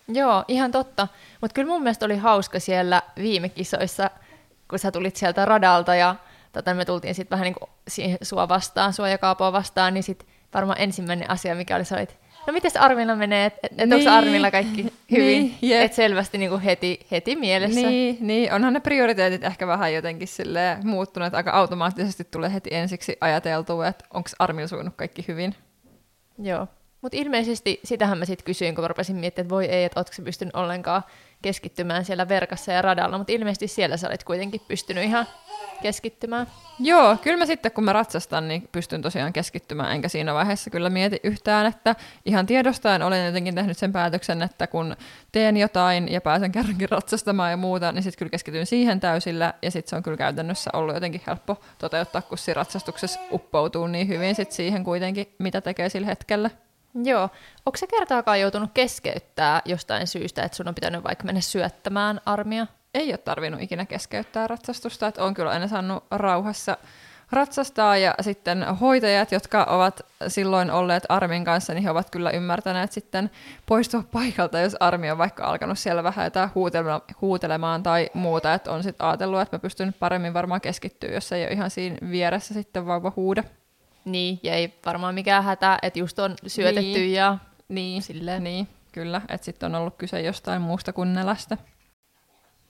Joo, 0.08 0.44
ihan 0.48 0.72
totta. 0.72 1.08
Mutta 1.40 1.54
kyllä 1.54 1.68
mun 1.68 1.82
mielestä 1.82 2.06
oli 2.06 2.16
hauska 2.16 2.60
siellä 2.60 3.02
viime 3.16 3.48
kisoissa, 3.48 4.10
kun 4.70 4.78
sä 4.78 4.90
tulit 4.90 5.16
sieltä 5.16 5.44
radalta 5.44 5.94
ja 5.94 6.16
tota, 6.52 6.74
me 6.74 6.84
tultiin 6.84 7.14
sitten 7.14 7.38
vähän 7.38 7.44
niin 7.44 7.54
kuin 7.54 8.18
sua 8.22 8.48
vastaan, 8.48 8.92
sua 8.92 9.08
ja 9.08 9.18
Kaapoa 9.18 9.52
vastaan, 9.52 9.94
niin 9.94 10.04
sitten 10.04 10.28
varmaan 10.54 10.80
ensimmäinen 10.80 11.30
asia, 11.30 11.54
mikä 11.54 11.76
oli, 11.76 11.84
se 11.84 11.94
oli, 11.94 12.08
no 12.46 12.52
miten 12.52 12.70
Armilla 12.80 13.16
menee, 13.16 13.46
että 13.46 13.60
et, 13.62 13.72
et 13.72 13.88
niin. 13.88 13.94
onko 13.94 14.10
Armilla 14.10 14.50
kaikki 14.50 14.92
hyvin, 15.10 15.54
niin, 15.62 15.80
että 15.80 15.96
selvästi 15.96 16.38
niin 16.38 16.50
kuin 16.50 16.60
heti, 16.60 17.06
heti 17.10 17.36
mielessä. 17.36 17.80
Niin, 17.80 18.16
niin, 18.20 18.52
onhan 18.52 18.72
ne 18.72 18.80
prioriteetit 18.80 19.44
ehkä 19.44 19.66
vähän 19.66 19.94
jotenkin 19.94 20.28
muuttuneet, 20.84 21.26
että 21.28 21.36
aika 21.36 21.50
automaattisesti 21.50 22.24
tulee 22.24 22.52
heti 22.52 22.74
ensiksi 22.74 23.16
ajateltua, 23.20 23.86
että 23.86 24.04
onko 24.14 24.30
Armilla 24.38 24.68
sujunut 24.68 24.94
kaikki 24.96 25.24
hyvin. 25.28 25.54
Joo, 26.38 26.68
mutta 27.00 27.18
ilmeisesti 27.18 27.80
sitähän 27.84 28.18
mä 28.18 28.24
sitten 28.24 28.44
kysyin, 28.44 28.74
kun 28.74 28.88
rupesin 28.88 29.16
miettimään, 29.16 29.44
että 29.44 29.54
voi 29.54 29.64
ei, 29.64 29.84
että 29.84 30.00
ootko 30.00 30.16
pystynyt 30.24 30.56
ollenkaan 30.56 31.02
keskittymään 31.44 32.04
siellä 32.04 32.28
verkassa 32.28 32.72
ja 32.72 32.82
radalla, 32.82 33.18
mutta 33.18 33.32
ilmeisesti 33.32 33.68
siellä 33.68 33.96
sä 33.96 34.08
olet 34.08 34.24
kuitenkin 34.24 34.60
pystynyt 34.68 35.04
ihan 35.04 35.26
keskittymään. 35.82 36.46
Joo, 36.78 37.16
kyllä 37.16 37.36
mä 37.36 37.46
sitten 37.46 37.72
kun 37.72 37.84
mä 37.84 37.92
ratsastan, 37.92 38.48
niin 38.48 38.68
pystyn 38.72 39.02
tosiaan 39.02 39.32
keskittymään, 39.32 39.92
enkä 39.92 40.08
siinä 40.08 40.34
vaiheessa 40.34 40.70
kyllä 40.70 40.90
mieti 40.90 41.20
yhtään, 41.22 41.66
että 41.66 41.96
ihan 42.24 42.46
tiedostaen 42.46 43.02
olen 43.02 43.26
jotenkin 43.26 43.54
tehnyt 43.54 43.78
sen 43.78 43.92
päätöksen, 43.92 44.42
että 44.42 44.66
kun 44.66 44.96
teen 45.32 45.56
jotain 45.56 46.12
ja 46.12 46.20
pääsen 46.20 46.52
kerrankin 46.52 46.88
ratsastamaan 46.88 47.50
ja 47.50 47.56
muuta, 47.56 47.92
niin 47.92 48.02
sitten 48.02 48.18
kyllä 48.18 48.30
keskityn 48.30 48.66
siihen 48.66 49.00
täysillä, 49.00 49.54
ja 49.62 49.70
sitten 49.70 49.90
se 49.90 49.96
on 49.96 50.02
kyllä 50.02 50.16
käytännössä 50.16 50.70
ollut 50.72 50.94
jotenkin 50.94 51.22
helppo 51.26 51.60
toteuttaa, 51.78 52.22
kun 52.22 52.38
siinä 52.38 52.56
ratsastuksessa 52.56 53.20
uppoutuu 53.32 53.86
niin 53.86 54.08
hyvin 54.08 54.34
sit 54.34 54.52
siihen 54.52 54.84
kuitenkin, 54.84 55.34
mitä 55.38 55.60
tekee 55.60 55.88
sillä 55.88 56.06
hetkellä. 56.06 56.50
Joo. 56.94 57.28
Onko 57.66 57.76
se 57.76 57.86
kertaakaan 57.86 58.40
joutunut 58.40 58.70
keskeyttää 58.74 59.62
jostain 59.64 60.06
syystä, 60.06 60.42
että 60.42 60.56
sun 60.56 60.68
on 60.68 60.74
pitänyt 60.74 61.04
vaikka 61.04 61.24
mennä 61.24 61.40
syöttämään 61.40 62.20
armia? 62.26 62.66
Ei 62.94 63.10
ole 63.10 63.18
tarvinnut 63.18 63.62
ikinä 63.62 63.86
keskeyttää 63.86 64.46
ratsastusta, 64.46 65.06
että 65.06 65.24
on 65.24 65.34
kyllä 65.34 65.50
aina 65.50 65.68
saanut 65.68 66.04
rauhassa 66.10 66.76
ratsastaa 67.32 67.96
ja 67.96 68.14
sitten 68.20 68.62
hoitajat, 68.62 69.32
jotka 69.32 69.64
ovat 69.64 70.06
silloin 70.28 70.70
olleet 70.70 71.04
Armin 71.08 71.44
kanssa, 71.44 71.74
niin 71.74 71.84
he 71.84 71.90
ovat 71.90 72.10
kyllä 72.10 72.30
ymmärtäneet 72.30 72.92
sitten 72.92 73.30
poistua 73.66 74.04
paikalta, 74.12 74.60
jos 74.60 74.76
Armi 74.80 75.10
on 75.10 75.18
vaikka 75.18 75.44
alkanut 75.44 75.78
siellä 75.78 76.02
vähän 76.02 76.24
jotain 76.24 76.50
huutelemaan 77.20 77.82
tai 77.82 78.10
muuta, 78.14 78.54
että 78.54 78.72
on 78.72 78.82
sitten 78.82 79.06
ajatellut, 79.06 79.40
että 79.40 79.56
mä 79.56 79.60
pystyn 79.60 79.94
paremmin 79.98 80.34
varmaan 80.34 80.60
keskittyä, 80.60 81.10
jos 81.10 81.32
ei 81.32 81.44
ole 81.44 81.52
ihan 81.52 81.70
siinä 81.70 81.96
vieressä 82.10 82.54
sitten 82.54 82.86
vauva 82.86 83.12
huuda. 83.16 83.44
Niin, 84.04 84.40
ja 84.42 84.54
ei 84.54 84.74
varmaan 84.86 85.14
mikään 85.14 85.44
hätä, 85.44 85.78
että 85.82 85.98
just 85.98 86.18
on 86.18 86.36
syötetty 86.46 86.80
niin. 86.80 87.12
ja 87.12 87.38
niin, 87.68 88.02
silleen. 88.02 88.44
Niin. 88.44 88.68
kyllä, 88.92 89.22
että 89.28 89.44
sitten 89.44 89.74
on 89.74 89.80
ollut 89.80 89.94
kyse 89.98 90.20
jostain 90.20 90.62
muusta 90.62 90.92
kuin 90.92 91.14
nälästä. 91.14 91.58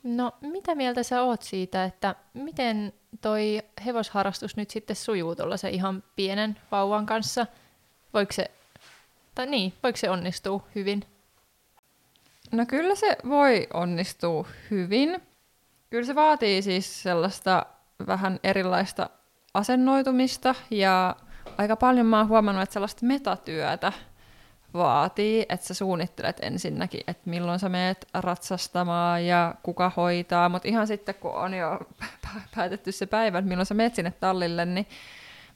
No, 0.03 0.33
mitä 0.41 0.75
mieltä 0.75 1.03
sä 1.03 1.23
oot 1.23 1.43
siitä, 1.43 1.85
että 1.85 2.15
miten 2.35 2.93
toi 3.21 3.63
hevosharrastus 3.87 4.57
nyt 4.57 4.71
sitten 4.71 4.97
sujuu 4.97 5.37
tuollaisen 5.37 5.75
ihan 5.75 6.05
pienen 6.17 6.57
vauvan 6.71 7.07
kanssa? 7.07 7.47
Voiko 8.15 8.33
se, 8.33 8.51
tai 9.35 9.47
niin, 9.47 9.73
voiko 9.83 9.97
se 9.97 10.11
onnistua 10.11 10.67
hyvin? 10.75 11.05
No 12.53 12.67
kyllä 12.67 12.95
se 12.95 13.17
voi 13.29 13.67
onnistua 13.75 14.49
hyvin. 14.71 15.23
Kyllä 15.91 16.07
se 16.07 16.15
vaatii 16.15 16.63
siis 16.63 17.03
sellaista 17.03 17.67
vähän 18.07 18.41
erilaista 18.43 19.11
asennoitumista 19.55 20.55
ja 20.71 21.17
aika 21.59 21.77
paljon 21.77 22.07
mä 22.07 22.19
oon 22.19 22.29
huomannut, 22.29 22.63
että 22.63 22.73
sellaista 22.73 23.07
metatyötä 23.07 23.93
vaatii, 24.75 25.47
että 25.49 25.67
sä 25.67 25.75
suunnittelet 25.75 26.37
ensinnäkin, 26.43 27.01
että 27.07 27.31
milloin 27.31 27.59
sä 27.59 27.69
meet 27.69 28.07
ratsastamaan 28.15 29.27
ja 29.27 29.55
kuka 29.63 29.93
hoitaa, 29.97 30.49
mutta 30.49 30.69
ihan 30.69 30.87
sitten 30.87 31.15
kun 31.15 31.35
on 31.35 31.55
jo 31.55 31.81
päätetty 32.55 32.93
se 32.93 33.07
päivä, 33.07 33.39
että 33.39 33.49
milloin 33.49 33.67
sä 33.67 33.75
meet 33.75 33.95
sinne 33.95 34.11
tallille, 34.11 34.65
niin 34.65 34.87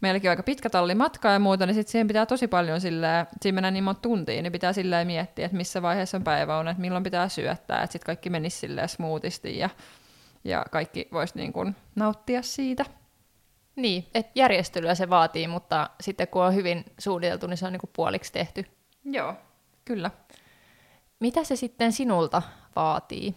meilläkin 0.00 0.28
on 0.28 0.32
aika 0.32 0.42
pitkä 0.42 0.70
tallimatka 0.70 1.30
ja 1.30 1.38
muuta, 1.38 1.66
niin 1.66 1.74
sitten 1.74 1.92
siihen 1.92 2.06
pitää 2.06 2.26
tosi 2.26 2.48
paljon 2.48 2.80
silleen, 2.80 3.26
siinä 3.42 3.54
mennään 3.54 3.74
niin 3.74 3.84
monta 3.84 4.00
tuntia, 4.00 4.42
niin 4.42 4.52
pitää 4.52 4.72
silleen 4.72 5.06
miettiä, 5.06 5.46
että 5.46 5.56
missä 5.56 5.82
vaiheessa 5.82 6.16
on 6.16 6.24
päivä 6.24 6.58
on, 6.58 6.68
että 6.68 6.80
milloin 6.80 7.04
pitää 7.04 7.28
syöttää, 7.28 7.82
että 7.82 7.92
sitten 7.92 8.06
kaikki 8.06 8.30
menisi 8.30 8.58
silleen 8.58 8.88
smoothisti 8.88 9.58
ja, 9.58 9.70
ja 10.44 10.64
kaikki 10.70 11.08
voisi 11.12 11.36
niin 11.36 11.52
kuin 11.52 11.76
nauttia 11.94 12.42
siitä. 12.42 12.84
Niin, 13.78 14.06
että 14.14 14.32
järjestelyä 14.34 14.94
se 14.94 15.10
vaatii, 15.10 15.48
mutta 15.48 15.90
sitten 16.00 16.28
kun 16.28 16.42
on 16.42 16.54
hyvin 16.54 16.84
suunniteltu, 16.98 17.46
niin 17.46 17.56
se 17.56 17.66
on 17.66 17.72
niin 17.72 17.80
kuin 17.80 17.90
puoliksi 17.96 18.32
tehty. 18.32 18.64
Joo, 19.04 19.34
kyllä. 19.84 20.10
Mitä 21.20 21.44
se 21.44 21.56
sitten 21.56 21.92
sinulta 21.92 22.42
vaatii? 22.76 23.34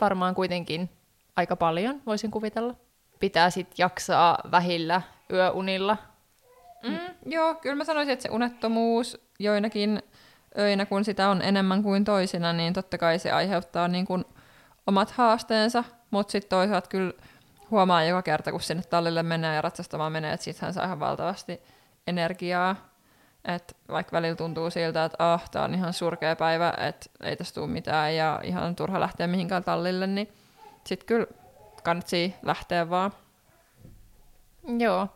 Varmaan 0.00 0.34
kuitenkin 0.34 0.90
aika 1.36 1.56
paljon, 1.56 2.02
voisin 2.06 2.30
kuvitella. 2.30 2.74
Pitää 3.20 3.50
sitten 3.50 3.74
jaksaa 3.78 4.38
vähillä 4.50 5.02
yöunilla. 5.32 5.96
Mm, 6.82 6.98
joo, 7.26 7.54
kyllä 7.54 7.76
mä 7.76 7.84
sanoisin, 7.84 8.12
että 8.12 8.22
se 8.22 8.28
unettomuus 8.30 9.20
joinakin 9.38 10.02
öinä, 10.58 10.86
kun 10.86 11.04
sitä 11.04 11.28
on 11.28 11.42
enemmän 11.42 11.82
kuin 11.82 12.04
toisina, 12.04 12.52
niin 12.52 12.72
totta 12.72 12.98
kai 12.98 13.18
se 13.18 13.30
aiheuttaa 13.30 13.88
niin 13.88 14.06
kuin 14.06 14.24
omat 14.86 15.10
haasteensa, 15.10 15.84
mutta 16.10 16.32
sitten 16.32 16.50
toisaalta 16.50 16.88
kyllä 16.88 17.12
huomaa 17.70 18.04
joka 18.04 18.22
kerta, 18.22 18.50
kun 18.50 18.60
sinne 18.60 18.82
tallille 18.82 19.22
menee 19.22 19.54
ja 19.54 19.62
ratsastamaan 19.62 20.12
menee, 20.12 20.32
että 20.32 20.44
siitähän 20.44 20.74
saa 20.74 20.84
ihan 20.84 21.00
valtavasti 21.00 21.62
energiaa. 22.06 22.76
että 23.44 23.74
vaikka 23.88 24.12
välillä 24.12 24.36
tuntuu 24.36 24.70
siltä, 24.70 25.04
että 25.04 25.32
ah, 25.32 25.50
tämä 25.50 25.64
on 25.64 25.74
ihan 25.74 25.92
surkea 25.92 26.36
päivä, 26.36 26.74
että 26.88 27.10
ei 27.22 27.36
tästä 27.36 27.54
tule 27.54 27.66
mitään 27.66 28.16
ja 28.16 28.40
ihan 28.44 28.76
turha 28.76 29.00
lähteä 29.00 29.26
mihinkään 29.26 29.64
tallille, 29.64 30.06
niin 30.06 30.28
sitten 30.86 31.06
kyllä 31.06 31.26
kannattaa 31.82 32.18
lähteä 32.42 32.90
vaan. 32.90 33.12
Joo. 34.78 35.08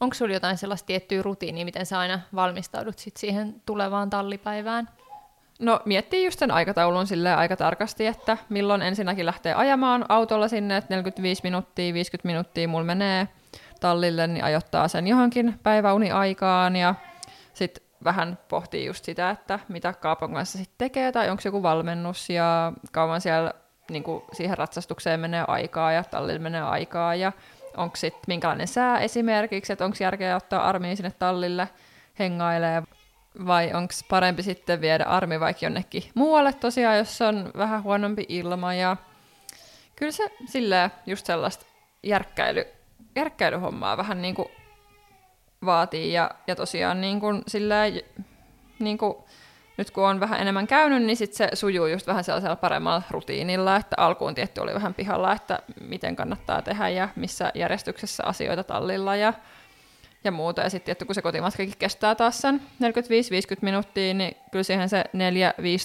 Onko 0.00 0.14
sulla 0.14 0.34
jotain 0.34 0.58
sellaista 0.58 0.86
tiettyä 0.86 1.22
rutiinia, 1.22 1.64
miten 1.64 1.86
sä 1.86 1.98
aina 1.98 2.20
valmistaudut 2.34 2.98
sit 2.98 3.16
siihen 3.16 3.62
tulevaan 3.66 4.10
tallipäivään? 4.10 4.88
No 5.58 5.80
miettii 5.84 6.24
just 6.24 6.38
sen 6.38 6.50
aikataulun 6.50 7.06
sille 7.06 7.34
aika 7.34 7.56
tarkasti, 7.56 8.06
että 8.06 8.36
milloin 8.48 8.82
ensinnäkin 8.82 9.26
lähtee 9.26 9.54
ajamaan 9.54 10.04
autolla 10.08 10.48
sinne, 10.48 10.76
että 10.76 10.94
45 10.94 11.42
minuuttia, 11.42 11.94
50 11.94 12.28
minuuttia 12.28 12.68
mulla 12.68 12.84
menee 12.84 13.28
tallille, 13.80 14.26
niin 14.26 14.44
ajoittaa 14.44 14.88
sen 14.88 15.06
johonkin 15.06 15.54
päiväuniaikaan 15.62 16.76
ja 16.76 16.94
sitten 17.54 17.84
vähän 18.04 18.38
pohtii 18.48 18.86
just 18.86 19.04
sitä, 19.04 19.30
että 19.30 19.58
mitä 19.68 19.92
Kaapon 19.92 20.34
kanssa 20.34 20.58
sitten 20.58 20.78
tekee 20.78 21.12
tai 21.12 21.30
onko 21.30 21.42
joku 21.44 21.62
valmennus 21.62 22.30
ja 22.30 22.72
kauan 22.92 23.20
siellä 23.20 23.52
niin 23.90 24.02
kuin 24.02 24.22
siihen 24.32 24.58
ratsastukseen 24.58 25.20
menee 25.20 25.44
aikaa 25.48 25.92
ja 25.92 26.04
tallille 26.04 26.38
menee 26.38 26.62
aikaa 26.62 27.14
ja 27.14 27.32
onko 27.76 27.96
sitten 27.96 28.24
minkälainen 28.26 28.68
sää 28.68 29.00
esimerkiksi, 29.00 29.72
että 29.72 29.84
onko 29.84 29.96
järkeä 30.00 30.36
ottaa 30.36 30.68
armiin 30.68 30.96
sinne 30.96 31.12
tallille 31.18 31.68
hengailee 32.18 32.82
vai 33.46 33.72
onko 33.74 33.94
parempi 34.08 34.42
sitten 34.42 34.80
viedä 34.80 35.04
armi 35.04 35.40
vaikka 35.40 35.66
jonnekin 35.66 36.02
muualle? 36.14 36.52
Tosiaan, 36.52 36.98
jos 36.98 37.22
on 37.22 37.50
vähän 37.56 37.82
huonompi 37.82 38.26
ilma 38.28 38.74
ja 38.74 38.96
kyllä 39.96 40.12
se 40.12 40.30
silleen 40.46 40.90
just 41.06 41.26
sellaista 41.26 41.66
järkkäily, 42.02 42.64
järkkäilyhommaa 43.16 43.96
vähän 43.96 44.22
niin 44.22 44.34
kuin 44.34 44.48
vaatii 45.64 46.12
ja, 46.12 46.30
ja 46.46 46.56
tosiaan 46.56 47.00
niin 47.00 47.20
kuin 47.20 47.42
silleen, 47.46 48.00
niin 48.78 48.98
kuin 48.98 49.16
nyt 49.76 49.90
kun 49.90 50.08
on 50.08 50.20
vähän 50.20 50.40
enemmän 50.40 50.66
käynyt, 50.66 51.02
niin 51.02 51.16
sit 51.16 51.34
se 51.34 51.48
sujuu 51.54 51.86
just 51.86 52.06
vähän 52.06 52.24
sellaisella 52.24 52.56
paremmalla 52.56 53.02
rutiinilla, 53.10 53.76
että 53.76 53.96
alkuun 53.98 54.34
tietty 54.34 54.60
oli 54.60 54.74
vähän 54.74 54.94
pihalla, 54.94 55.32
että 55.32 55.58
miten 55.80 56.16
kannattaa 56.16 56.62
tehdä 56.62 56.88
ja 56.88 57.08
missä 57.16 57.52
järjestyksessä 57.54 58.24
asioita 58.26 58.64
tallilla 58.64 59.16
ja, 59.16 59.32
ja 60.24 60.32
muuta. 60.32 60.62
Ja 60.62 60.70
sitten 60.70 60.96
kun 61.06 61.14
se 61.14 61.22
kotimatkakin 61.22 61.74
kestää 61.78 62.14
taas 62.14 62.38
sen 62.38 62.62
45-50 62.82 62.88
minuuttia, 63.60 64.14
niin 64.14 64.36
kyllä 64.52 64.62
siihen 64.62 64.88
se 64.88 65.04
4-5 65.04 65.08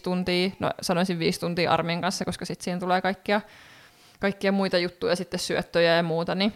tuntia, 0.03 0.49
no 0.59 0.71
sanoisin 0.81 1.19
5 1.19 1.39
tuntia 1.39 1.71
armin 1.71 2.01
kanssa, 2.01 2.25
koska 2.25 2.45
sitten 2.45 2.63
siihen 2.63 2.79
tulee 2.79 3.01
kaikkia, 3.01 3.41
kaikkia 4.19 4.51
muita 4.51 4.77
juttuja, 4.77 5.15
sitten 5.15 5.39
syöttöjä 5.39 5.95
ja 5.95 6.03
muuta, 6.03 6.35
niin, 6.35 6.53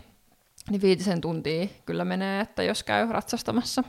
niin 0.70 0.82
viitisen 0.82 1.22
tuntia 1.22 1.68
kyllä 1.86 2.06
menee, 2.06 2.42
että 2.42 2.64
jos 2.64 2.84
käy 2.84 3.08
ratsastamassa. 3.10 3.84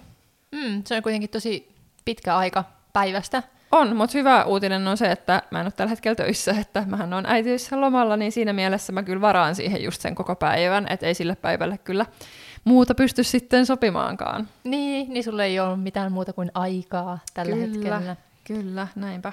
Mm, 0.53 0.83
se 0.87 0.97
on 0.97 1.03
kuitenkin 1.03 1.31
tosi 1.31 1.75
pitkä 2.05 2.37
aika 2.37 2.65
päivästä. 2.93 3.43
On, 3.73 3.97
mutta 3.97 4.19
hyvä 4.19 4.45
uutinen 4.45 4.89
on 4.89 4.97
se, 4.97 5.11
että 5.13 5.43
mä 5.51 5.61
en 5.61 5.67
ole 5.67 5.73
tällä 5.73 5.91
hetkellä 5.91 6.15
töissä, 6.15 6.55
että 6.61 6.85
mähän 6.87 7.13
on 7.13 7.27
äitiys 7.27 7.73
lomalla, 7.73 8.17
niin 8.17 8.33
siinä 8.33 8.53
mielessä 8.53 8.93
mä 8.93 9.03
kyllä 9.03 9.21
varaan 9.21 9.55
siihen 9.55 9.83
just 9.83 10.01
sen 10.01 10.15
koko 10.15 10.37
päivän, 10.37 10.87
että 10.91 11.07
ei 11.07 11.15
sille 11.15 11.37
päivälle 11.37 11.79
kyllä 11.79 12.07
muuta 12.65 12.95
pysty 12.95 13.25
sitten 13.25 13.67
sopimaankaan. 13.67 14.49
Niin, 14.65 15.13
niin 15.13 15.25
sulle 15.25 15.45
ei 15.45 15.61
ole 15.61 15.77
mitään 15.77 16.13
muuta 16.13 16.33
kuin 16.33 16.51
aikaa 16.55 17.19
tällä 17.35 17.55
kyllä, 17.55 17.67
hetkellä. 17.67 18.17
Kyllä, 18.45 18.89
näinpä. 18.97 19.33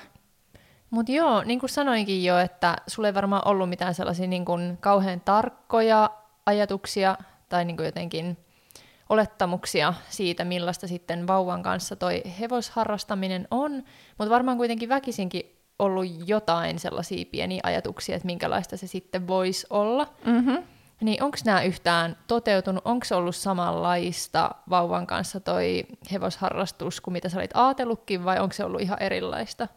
Mutta 0.90 1.12
joo, 1.12 1.44
niin 1.44 1.60
kuin 1.60 1.70
sanoinkin 1.70 2.24
jo, 2.24 2.38
että 2.38 2.76
sulle 2.88 3.08
ei 3.08 3.14
varmaan 3.14 3.48
ollut 3.48 3.70
mitään 3.70 3.94
sellaisia 3.94 4.28
niin 4.28 4.46
kuin 4.46 4.78
kauhean 4.82 5.22
tarkkoja 5.22 6.10
ajatuksia 6.46 7.18
tai 7.50 7.66
niin 7.66 7.78
kuin 7.78 7.86
jotenkin 7.86 8.38
olettamuksia 9.10 9.94
siitä, 10.10 10.46
millaista 10.46 10.88
sitten 10.88 11.28
vauvan 11.28 11.64
kanssa 11.64 11.96
toi 11.96 12.24
hevosharrastaminen 12.40 13.48
on, 13.52 13.84
mutta 14.18 14.30
varmaan 14.30 14.58
kuitenkin 14.58 14.90
väkisinkin 14.90 15.56
ollut 15.80 16.06
jotain 16.28 16.80
sellaisia 16.80 17.26
pieniä 17.32 17.62
ajatuksia, 17.64 18.16
että 18.16 18.26
minkälaista 18.26 18.78
se 18.78 18.88
sitten 18.88 19.28
voisi 19.28 19.68
olla. 19.70 20.08
Mm-hmm. 20.26 20.64
Niin 21.02 21.24
onko 21.24 21.38
nämä 21.46 21.62
yhtään 21.62 22.18
toteutunut? 22.28 22.82
Onko 22.86 23.06
ollut 23.12 23.36
samanlaista 23.36 24.52
vauvan 24.70 25.08
kanssa 25.08 25.40
toi 25.40 25.86
hevosharrastus 26.12 27.02
kuin 27.02 27.12
mitä 27.14 27.30
sä 27.30 27.38
olit 27.38 27.52
ajatellutkin 27.54 28.26
vai 28.26 28.40
onko 28.40 28.54
se 28.54 28.64
ollut 28.64 28.82
ihan 28.82 29.02
erilaista? 29.02 29.68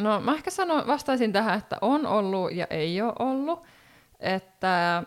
No 0.00 0.20
mä 0.20 0.34
ehkä 0.34 0.50
sanon, 0.50 0.86
vastaisin 0.86 1.32
tähän, 1.32 1.58
että 1.58 1.78
on 1.80 2.06
ollut 2.06 2.52
ja 2.52 2.66
ei 2.70 3.02
ole 3.02 3.12
ollut. 3.18 3.62
Että 4.20 5.02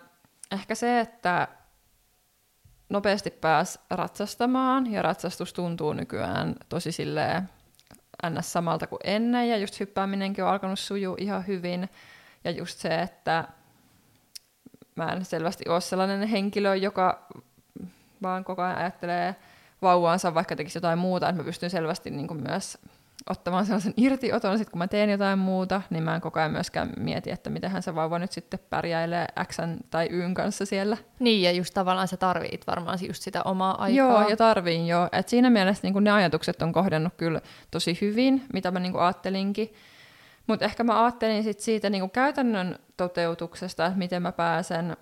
ehkä 0.51 0.75
se, 0.75 0.99
että 0.99 1.47
nopeasti 2.89 3.32
pääs 3.32 3.79
ratsastamaan, 3.89 4.91
ja 4.91 5.01
ratsastus 5.01 5.53
tuntuu 5.53 5.93
nykyään 5.93 6.55
tosi 6.69 6.91
silleen 6.91 7.49
ns. 8.29 8.53
samalta 8.53 8.88
kuin 8.88 8.99
ennen, 9.03 9.49
ja 9.49 9.58
just 9.58 9.79
hyppääminenkin 9.79 10.43
on 10.43 10.49
alkanut 10.49 10.79
sujua 10.79 11.15
ihan 11.19 11.47
hyvin, 11.47 11.89
ja 12.43 12.51
just 12.51 12.79
se, 12.79 13.01
että 13.01 13.47
mä 15.00 15.12
en 15.12 15.26
selvästi 15.26 15.70
ole 15.70 15.82
sellainen 15.82 16.28
henkilö, 16.28 16.76
joka 16.76 17.28
vaan 18.22 18.44
koko 18.44 18.62
ajan 18.62 18.78
ajattelee 18.78 19.36
vauvaansa, 19.82 20.34
vaikka 20.34 20.56
tekisi 20.56 20.78
jotain 20.78 21.00
muuta, 21.00 21.30
että 21.30 21.42
mä 21.42 21.46
pystyn 21.46 21.70
selvästi 21.70 22.10
niin 22.10 22.28
kuin 22.28 22.44
myös 22.48 22.78
ottamaan 23.30 23.66
sellaisen 23.66 23.94
irtioton, 23.98 24.58
sit 24.58 24.70
kun 24.70 24.78
mä 24.78 24.88
teen 24.88 25.10
jotain 25.10 25.40
muuta, 25.40 25.82
niin 25.90 26.04
mä 26.04 26.16
en 26.16 26.22
koko 26.22 26.40
ajan 26.40 26.52
myöskään 26.52 26.94
mieti, 26.98 27.32
että 27.32 27.50
miten 27.50 27.84
se 27.84 27.96
vauva 27.96 28.20
nyt 28.20 28.32
sitten 28.32 28.60
pärjäilee 28.70 29.28
X 29.44 29.58
tai 29.90 30.10
Yn 30.12 30.34
kanssa 30.34 30.66
siellä. 30.66 30.98
Niin, 31.20 31.42
ja 31.44 31.52
just 31.52 31.74
tavallaan 31.74 32.08
sä 32.08 32.18
tarvit 32.18 32.68
varmaan 32.68 33.00
just 33.08 33.24
sitä 33.24 33.42
omaa 33.44 33.84
aikaa. 33.84 34.08
Joo, 34.08 34.30
ja 34.30 34.38
tarviin 34.38 34.88
jo. 34.88 35.10
Et 35.12 35.30
siinä 35.30 35.50
mielessä 35.50 35.88
niin 35.88 36.04
ne 36.04 36.12
ajatukset 36.12 36.62
on 36.62 36.74
kohdannut 36.74 37.14
kyllä 37.18 37.42
tosi 37.72 37.98
hyvin, 38.02 38.46
mitä 38.54 38.72
mä 38.72 38.80
niin 38.80 38.96
ajattelinkin. 38.96 39.74
Mutta 40.50 40.66
ehkä 40.66 40.84
mä 40.84 41.04
ajattelin 41.04 41.44
sit 41.44 41.60
siitä 41.60 41.90
niin 41.90 42.12
käytännön 42.12 42.80
toteutuksesta, 42.98 43.86
että 43.86 43.98
miten 43.98 44.22
mä 44.22 44.32
pääsen 44.32 44.98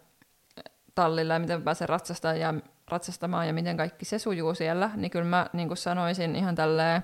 tallille 0.96 1.34
ja 1.34 1.40
miten 1.40 1.60
mä 1.60 1.64
pääsen 1.64 1.90
ratsastamaan 1.90 2.40
ja, 2.40 2.54
ratsastamaan 2.88 3.48
ja 3.48 3.54
miten 3.54 3.78
kaikki 3.78 4.06
se 4.06 4.20
sujuu 4.20 4.56
siellä, 4.56 4.90
niin 4.96 5.12
kyllä 5.12 5.26
mä 5.26 5.48
niin 5.54 5.78
sanoisin 5.78 6.36
ihan 6.36 6.56
tälleen 6.56 7.02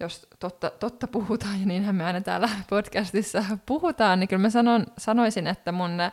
jos 0.00 0.26
totta, 0.38 0.70
totta 0.70 1.06
puhutaan, 1.06 1.60
ja 1.60 1.66
niinhän 1.66 1.94
me 1.94 2.04
aina 2.04 2.20
täällä 2.20 2.48
podcastissa 2.70 3.44
puhutaan, 3.66 4.20
niin 4.20 4.28
kyllä 4.28 4.42
mä 4.42 4.50
sanon, 4.50 4.86
sanoisin, 4.98 5.46
että 5.46 5.72
mun 5.72 5.96
ne 5.96 6.12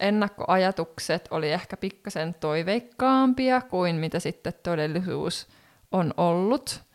ennakkoajatukset 0.00 1.28
oli 1.30 1.52
ehkä 1.52 1.76
pikkasen 1.76 2.34
toiveikkaampia 2.34 3.60
kuin 3.60 3.96
mitä 3.96 4.20
sitten 4.20 4.52
todellisuus 4.62 5.46
on 5.92 6.14
ollut. 6.16 6.87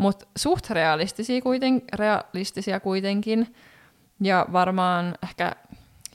Mutta 0.00 0.26
suht 0.36 0.70
realistisia, 0.70 1.42
kuiten, 1.42 1.82
realistisia 1.92 2.80
kuitenkin. 2.80 3.54
Ja 4.20 4.46
varmaan 4.52 5.14
ehkä 5.22 5.52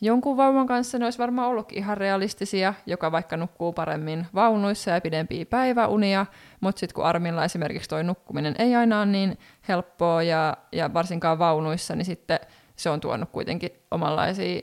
jonkun 0.02 0.38
vauvan 0.38 0.67
kanssa 0.67 1.00
ne 1.00 1.06
olisi 1.06 1.19
varmaan 1.19 1.50
ollutkin 1.50 1.78
ihan 1.78 1.98
realistisia, 1.98 2.74
joka 2.86 3.12
vaikka 3.12 3.38
nukkuu 3.38 3.74
paremmin 3.74 4.28
vaunuissa 4.36 4.91
ja 4.91 5.02
pidempiä 5.02 5.45
päiväunia, 5.45 6.26
mutta 6.60 6.80
sitten 6.80 6.95
kun 6.95 7.06
Armilla 7.06 7.45
esimerkiksi 7.45 7.89
toi 7.89 8.04
nukkuminen 8.04 8.56
ei 8.60 8.76
aina 8.76 8.98
ole 8.98 9.06
niin 9.06 9.38
helppoa 9.67 10.24
ja, 10.24 10.58
ja 10.71 10.93
varsinkaan 10.93 11.39
vaunuissa, 11.39 11.95
niin 11.95 12.06
sitten 12.06 12.39
se 12.76 12.89
on 12.89 13.02
tuonut 13.02 13.30
kuitenkin 13.30 13.71
omanlaisia 13.91 14.62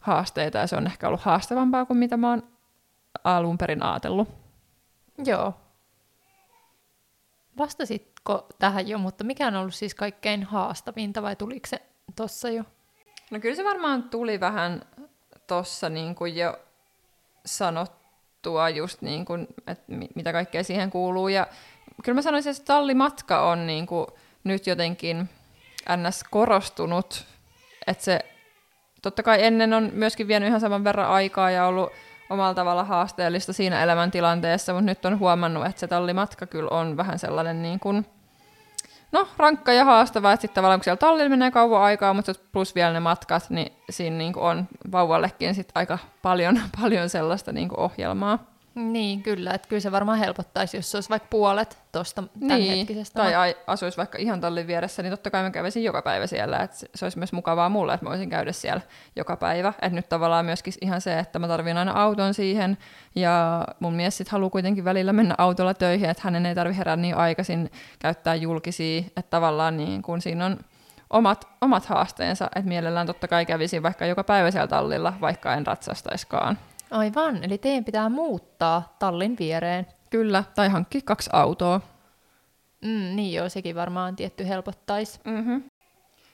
haasteita 0.00 0.58
ja 0.58 0.66
se 0.66 0.76
on 0.76 0.86
ehkä 0.86 1.08
ollut 1.08 1.20
haastavampaa 1.20 1.86
kuin 1.86 1.96
mitä 1.96 2.16
mä 2.16 2.30
oon 2.30 2.42
alun 3.24 3.58
perin 3.58 3.82
ajatellut. 3.82 4.28
Joo. 5.24 5.54
Vastasitko 8.28 8.56
tähän 8.58 8.88
jo, 8.88 8.98
mutta 8.98 9.24
mikä 9.24 9.46
on 9.46 9.56
ollut 9.56 9.74
siis 9.74 9.94
kaikkein 9.94 10.44
haastavinta 10.44 11.22
vai 11.22 11.36
tuliko 11.36 11.66
se 11.66 11.82
tossa 12.16 12.50
jo? 12.50 12.64
No 13.30 13.40
kyllä 13.40 13.56
se 13.56 13.64
varmaan 13.64 14.02
tuli 14.02 14.40
vähän 14.40 14.82
tossa 15.46 15.88
niin 15.88 16.14
kuin 16.14 16.36
jo 16.36 16.58
sanottua 17.46 18.68
just 18.68 19.02
niin 19.02 19.24
kuin, 19.24 19.46
että 19.66 19.92
mitä 20.14 20.32
kaikkea 20.32 20.64
siihen 20.64 20.90
kuuluu. 20.90 21.28
Ja 21.28 21.46
kyllä 22.04 22.16
mä 22.16 22.22
sanoisin, 22.22 22.50
että 22.50 22.64
tallimatka 22.64 23.50
on 23.50 23.66
niin 23.66 23.86
kuin 23.86 24.06
nyt 24.44 24.66
jotenkin 24.66 25.28
ns. 25.96 26.24
korostunut, 26.30 27.24
että 27.86 28.04
se 28.04 28.20
totta 29.02 29.22
kai 29.22 29.44
ennen 29.44 29.72
on 29.72 29.90
myöskin 29.92 30.28
vienyt 30.28 30.48
ihan 30.48 30.60
saman 30.60 30.84
verran 30.84 31.08
aikaa 31.08 31.50
ja 31.50 31.66
ollut 31.66 31.92
omalla 32.32 32.54
tavalla 32.54 32.84
haasteellista 32.84 33.52
siinä 33.52 33.82
elämäntilanteessa, 33.82 34.72
mutta 34.72 34.86
nyt 34.86 35.04
on 35.04 35.18
huomannut, 35.18 35.66
että 35.66 35.80
se 35.80 35.86
tallimatka 35.86 36.46
kyllä 36.46 36.70
on 36.70 36.96
vähän 36.96 37.18
sellainen 37.18 37.62
niin 37.62 37.80
kuin, 37.80 38.06
no, 39.12 39.28
rankka 39.36 39.72
ja 39.72 39.84
haastava, 39.84 40.32
että 40.32 40.40
sitten 40.40 40.54
tavallaan 40.54 40.80
kun 40.80 40.84
siellä 40.84 40.96
tallilla 40.96 41.28
menee 41.28 41.50
kauan 41.50 41.82
aikaa, 41.82 42.14
mutta 42.14 42.32
plus 42.52 42.74
vielä 42.74 42.92
ne 42.92 43.00
matkat, 43.00 43.50
niin 43.50 43.72
siinä 43.90 44.16
niin 44.16 44.32
kuin 44.32 44.44
on 44.44 44.68
vauvallekin 44.92 45.54
sit 45.54 45.68
aika 45.74 45.98
paljon, 46.22 46.60
paljon 46.80 47.08
sellaista 47.08 47.52
niin 47.52 47.68
kuin 47.68 47.80
ohjelmaa. 47.80 48.51
Niin, 48.74 49.22
kyllä. 49.22 49.50
Että 49.50 49.68
kyllä 49.68 49.80
se 49.80 49.92
varmaan 49.92 50.18
helpottaisi, 50.18 50.76
jos 50.76 50.90
se 50.90 50.96
olisi 50.96 51.10
vaikka 51.10 51.28
puolet 51.30 51.78
tuosta 51.92 52.22
niin, 52.40 52.86
Tai 53.14 53.34
ai, 53.34 53.56
asuisi 53.66 53.96
vaikka 53.96 54.18
ihan 54.18 54.40
tallin 54.40 54.66
vieressä, 54.66 55.02
niin 55.02 55.10
totta 55.10 55.30
kai 55.30 55.42
mä 55.42 55.50
kävisin 55.50 55.84
joka 55.84 56.02
päivä 56.02 56.26
siellä. 56.26 56.58
Että 56.58 56.76
se 56.94 57.04
olisi 57.04 57.18
myös 57.18 57.32
mukavaa 57.32 57.68
mulle, 57.68 57.94
että 57.94 58.06
mä 58.06 58.10
voisin 58.10 58.30
käydä 58.30 58.52
siellä 58.52 58.80
joka 59.16 59.36
päivä. 59.36 59.68
Että 59.68 59.96
nyt 59.96 60.08
tavallaan 60.08 60.44
myöskin 60.44 60.72
ihan 60.80 61.00
se, 61.00 61.18
että 61.18 61.38
mä 61.38 61.48
tarvin 61.48 61.76
aina 61.76 61.92
auton 61.92 62.34
siihen. 62.34 62.78
Ja 63.14 63.64
mun 63.80 63.94
mies 63.94 64.16
sitten 64.16 64.32
haluaa 64.32 64.50
kuitenkin 64.50 64.84
välillä 64.84 65.12
mennä 65.12 65.34
autolla 65.38 65.74
töihin, 65.74 66.10
että 66.10 66.22
hänen 66.24 66.46
ei 66.46 66.54
tarvitse 66.54 66.78
herää 66.78 66.96
niin 66.96 67.16
aikaisin 67.16 67.70
käyttää 67.98 68.34
julkisia. 68.34 68.98
Että 68.98 69.30
tavallaan 69.30 69.76
niin 69.76 70.02
kun 70.02 70.20
siinä 70.20 70.46
on 70.46 70.58
omat, 71.10 71.48
omat 71.60 71.86
haasteensa, 71.86 72.44
että 72.44 72.68
mielellään 72.68 73.06
totta 73.06 73.28
kai 73.28 73.46
kävisin 73.46 73.82
vaikka 73.82 74.06
joka 74.06 74.24
päivä 74.24 74.50
siellä 74.50 74.68
tallilla, 74.68 75.12
vaikka 75.20 75.54
en 75.54 75.66
ratsastaiskaan. 75.66 76.58
Aivan, 76.92 77.44
eli 77.44 77.58
teidän 77.58 77.84
pitää 77.84 78.08
muuttaa 78.08 78.96
tallin 78.98 79.36
viereen. 79.38 79.86
Kyllä, 80.10 80.44
tai 80.54 80.68
hankkia 80.68 81.00
kaksi 81.04 81.30
autoa. 81.32 81.80
Mm, 82.84 83.16
niin 83.16 83.32
joo, 83.32 83.48
sekin 83.48 83.76
varmaan 83.76 84.16
tietty 84.16 84.48
helpottaisi. 84.48 85.20
Mm-hmm. 85.24 85.62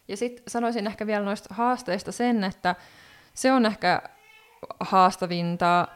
Ja 0.09 0.17
sitten 0.17 0.45
sanoisin 0.49 0.87
ehkä 0.87 1.07
vielä 1.07 1.25
noista 1.25 1.55
haasteista 1.55 2.13
sen, 2.13 2.45
että 2.45 2.75
se 3.35 3.53
on 3.53 3.67
ehkä 3.67 4.03
haastavinta, 4.81 5.89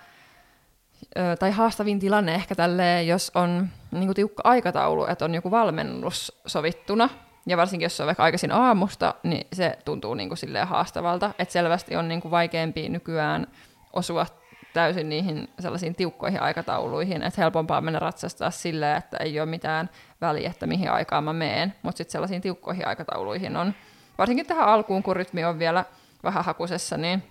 tai 1.39 1.51
haastavin 1.51 1.99
tilanne 1.99 2.35
ehkä 2.35 2.55
tälleen, 2.55 3.07
jos 3.07 3.33
on 3.35 3.69
niin 3.91 4.07
kuin 4.07 4.17
tiukka 4.17 4.43
aikataulu, 4.45 5.07
että 5.07 5.25
on 5.25 5.35
joku 5.35 5.51
valmennus 5.51 6.41
sovittuna, 6.47 7.09
ja 7.47 7.57
varsinkin 7.57 7.85
jos 7.85 7.97
se 7.97 8.03
on 8.03 8.07
vaikka 8.07 8.23
aikaisin 8.23 8.53
aamusta, 8.53 9.15
niin 9.23 9.47
se 9.53 9.79
tuntuu 9.85 10.15
niin 10.15 10.29
kuin 10.29 10.39
silleen 10.39 10.69
haastavalta, 10.69 11.31
että 11.39 11.53
selvästi 11.53 11.97
on 11.97 12.09
niin 12.09 12.21
kuin 12.21 12.31
vaikeampi 12.31 12.89
nykyään 12.89 13.47
osua 13.93 14.27
täysin 14.73 15.09
niihin 15.09 15.49
sellaisiin 15.59 15.95
tiukkoihin 15.95 16.43
aikatauluihin, 16.43 17.23
että 17.23 17.41
helpompaa 17.41 17.81
mennä 17.81 17.99
ratsastaa 17.99 18.51
silleen, 18.51 18.97
että 18.97 19.17
ei 19.17 19.41
ole 19.41 19.51
mitään 19.51 19.91
väliä, 20.21 20.51
että 20.51 20.67
mihin 20.67 20.91
aikaan 20.91 21.25
mä 21.25 21.33
meen, 21.33 21.75
mutta 21.83 21.99
sitten 21.99 22.13
sellaisiin 22.13 22.43
tiukkoihin 22.43 22.89
aikatauluihin 22.89 23.57
on, 23.57 23.75
varsinkin 24.19 24.47
tähän 24.47 24.69
alkuun, 24.69 25.03
kun 25.03 25.17
rytmi 25.17 25.45
on 25.45 25.59
vielä 25.59 25.85
vähän 26.23 26.45
hakusessa, 26.45 26.97
niin 26.97 27.23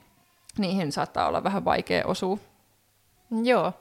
niihin 0.58 0.92
saattaa 0.92 1.28
olla 1.28 1.44
vähän 1.44 1.66
vaikea 1.66 2.04
osua. 2.06 2.38
Joo. 3.44 3.74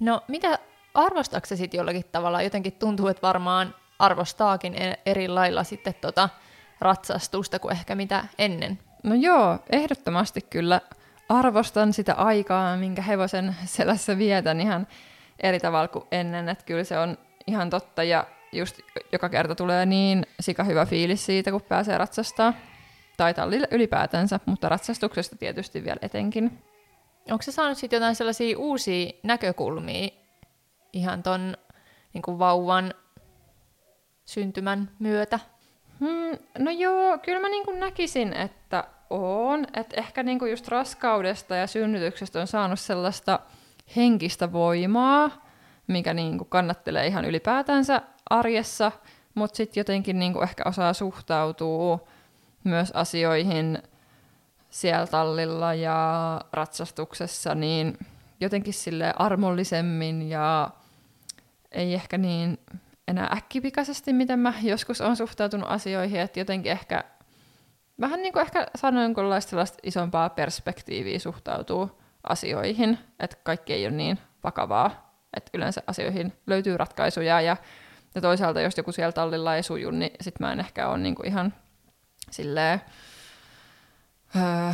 No 0.00 0.22
mitä 0.28 0.58
arvostaako 0.94 1.46
sitten 1.46 1.78
jollakin 1.78 2.04
tavalla? 2.12 2.42
Jotenkin 2.42 2.72
tuntuu, 2.72 3.08
että 3.08 3.22
varmaan 3.22 3.74
arvostaakin 3.98 4.82
e- 4.82 4.98
eri 5.06 5.28
lailla 5.28 5.64
sitten 5.64 5.94
tota 6.00 6.28
ratsastusta 6.80 7.58
kuin 7.58 7.72
ehkä 7.72 7.94
mitä 7.94 8.24
ennen. 8.38 8.78
No 9.02 9.14
joo, 9.14 9.58
ehdottomasti 9.70 10.40
kyllä 10.40 10.80
arvostan 11.38 11.92
sitä 11.92 12.14
aikaa, 12.14 12.76
minkä 12.76 13.02
hevosen 13.02 13.56
selässä 13.64 14.18
vietän 14.18 14.60
ihan 14.60 14.86
eri 15.40 15.60
tavalla 15.60 15.88
kuin 15.88 16.04
ennen, 16.12 16.48
että 16.48 16.64
kyllä 16.64 16.84
se 16.84 16.98
on 16.98 17.18
ihan 17.46 17.70
totta 17.70 18.02
ja 18.02 18.26
just 18.52 18.80
joka 19.12 19.28
kerta 19.28 19.54
tulee 19.54 19.86
niin 19.86 20.26
sika 20.40 20.64
hyvä 20.64 20.86
fiilis 20.86 21.26
siitä, 21.26 21.50
kun 21.50 21.62
pääsee 21.62 21.98
ratsastaa. 21.98 22.54
Tai 23.16 23.34
tallille 23.34 23.68
ylipäätänsä, 23.70 24.40
mutta 24.46 24.68
ratsastuksesta 24.68 25.36
tietysti 25.36 25.84
vielä 25.84 25.98
etenkin. 26.02 26.58
Onko 27.30 27.42
se 27.42 27.52
saanut 27.52 27.78
sitten 27.78 27.96
jotain 27.96 28.14
sellaisia 28.14 28.58
uusia 28.58 29.10
näkökulmia 29.22 30.08
ihan 30.92 31.22
ton 31.22 31.56
niin 32.14 32.38
vauvan 32.38 32.94
syntymän 34.24 34.90
myötä? 34.98 35.40
Hmm, 36.00 36.38
no 36.58 36.70
joo, 36.70 37.18
kyllä 37.18 37.40
mä 37.40 37.48
niin 37.48 37.80
näkisin, 37.80 38.32
että 38.32 38.84
on. 39.12 39.66
Että 39.74 39.96
ehkä 39.96 40.22
niinku 40.22 40.46
just 40.46 40.68
raskaudesta 40.68 41.56
ja 41.56 41.66
synnytyksestä 41.66 42.40
on 42.40 42.46
saanut 42.46 42.80
sellaista 42.80 43.40
henkistä 43.96 44.52
voimaa, 44.52 45.30
mikä 45.86 46.14
niinku 46.14 46.44
kannattelee 46.44 47.06
ihan 47.06 47.24
ylipäätänsä 47.24 48.02
arjessa, 48.30 48.92
mutta 49.34 49.56
sitten 49.56 49.80
jotenkin 49.80 50.18
niinku 50.18 50.40
ehkä 50.40 50.62
osaa 50.66 50.92
suhtautua 50.92 51.98
myös 52.64 52.90
asioihin 52.90 53.82
siellä 54.70 55.06
tallilla 55.06 55.74
ja 55.74 56.40
ratsastuksessa, 56.52 57.54
niin 57.54 57.98
jotenkin 58.40 58.74
sille 58.74 59.12
armollisemmin 59.16 60.28
ja 60.28 60.70
ei 61.72 61.94
ehkä 61.94 62.18
niin 62.18 62.58
enää 63.08 63.28
äkkipikaisesti, 63.36 64.12
miten 64.12 64.38
mä 64.38 64.54
joskus 64.62 65.00
on 65.00 65.16
suhtautunut 65.16 65.70
asioihin, 65.70 66.20
että 66.20 66.40
jotenkin 66.40 66.72
ehkä 66.72 67.04
vähän 68.02 68.22
niin 68.22 68.32
kuin 68.32 68.40
ehkä 68.40 68.66
sanoin 68.76 69.02
jonkunlaista 69.02 69.64
isompaa 69.82 70.30
perspektiiviä 70.30 71.18
suhtautuu 71.18 71.90
asioihin, 72.28 72.98
että 73.20 73.36
kaikki 73.42 73.72
ei 73.72 73.86
ole 73.86 73.94
niin 73.94 74.18
vakavaa, 74.44 75.14
että 75.36 75.50
yleensä 75.54 75.82
asioihin 75.86 76.32
löytyy 76.46 76.76
ratkaisuja 76.76 77.40
ja, 77.40 77.56
ja 78.14 78.20
toisaalta 78.20 78.60
jos 78.60 78.76
joku 78.76 78.92
siellä 78.92 79.12
tallilla 79.12 79.56
ei 79.56 79.62
suju, 79.62 79.90
niin 79.90 80.10
sit 80.20 80.40
mä 80.40 80.52
en 80.52 80.60
ehkä 80.60 80.88
ole 80.88 80.98
niin 80.98 81.14
kuin 81.14 81.26
ihan 81.26 81.54
silleen 82.30 82.80
öö, 84.36 84.72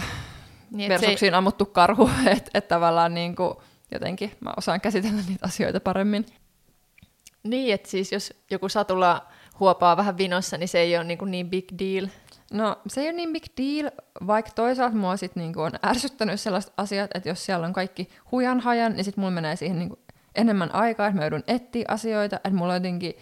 niin, 0.71 0.89
versuksiin 0.89 1.35
ei... 1.35 1.39
ammuttu 1.39 1.67
karhu, 1.67 2.11
että 2.37 2.51
et 2.55 2.69
tavallaan 2.69 3.15
niin 3.15 3.37
kuin 3.37 3.55
jotenkin 3.93 4.37
mä 4.41 4.53
osaan 4.57 4.81
käsitellä 4.81 5.23
niitä 5.29 5.47
asioita 5.47 5.81
paremmin. 5.81 6.27
Niin, 7.43 7.75
että 7.75 7.91
siis 7.91 8.13
jos 8.13 8.35
joku 8.51 8.69
satulla 8.69 9.27
huopaa 9.61 9.97
vähän 9.97 10.19
vinossa, 10.19 10.59
niin 10.59 10.69
se 10.69 10.79
ei 10.79 10.97
ole 10.97 11.05
niin, 11.05 11.19
kuin 11.19 11.31
niin 11.31 11.51
big 11.51 11.69
deal. 11.79 12.09
No 12.53 12.77
se 12.87 13.01
ei 13.01 13.07
ole 13.07 13.13
niin 13.13 13.33
big 13.33 13.45
deal, 13.57 13.91
vaikka 14.27 14.53
toisaalta 14.55 14.97
mua 14.97 15.17
sit 15.17 15.37
niinku 15.37 15.61
on 15.61 15.73
ärsyttänyt 15.87 16.41
sellaiset 16.41 16.73
asiat, 16.77 17.11
että 17.15 17.29
jos 17.29 17.45
siellä 17.45 17.67
on 17.67 17.73
kaikki 17.73 18.09
hujan 18.33 18.61
hajan, 18.61 18.93
niin 18.93 19.05
sitten 19.05 19.23
mulla 19.23 19.35
menee 19.35 19.57
siihen 19.57 19.79
niinku 19.79 19.99
enemmän 20.35 20.75
aikaa, 20.75 21.07
että 21.07 21.19
mä 21.19 21.25
joudun 21.25 21.45
etsiä 21.47 21.85
asioita, 21.89 22.37
että 22.37 22.51
mulla 22.51 22.75
jotenkin, 22.75 23.15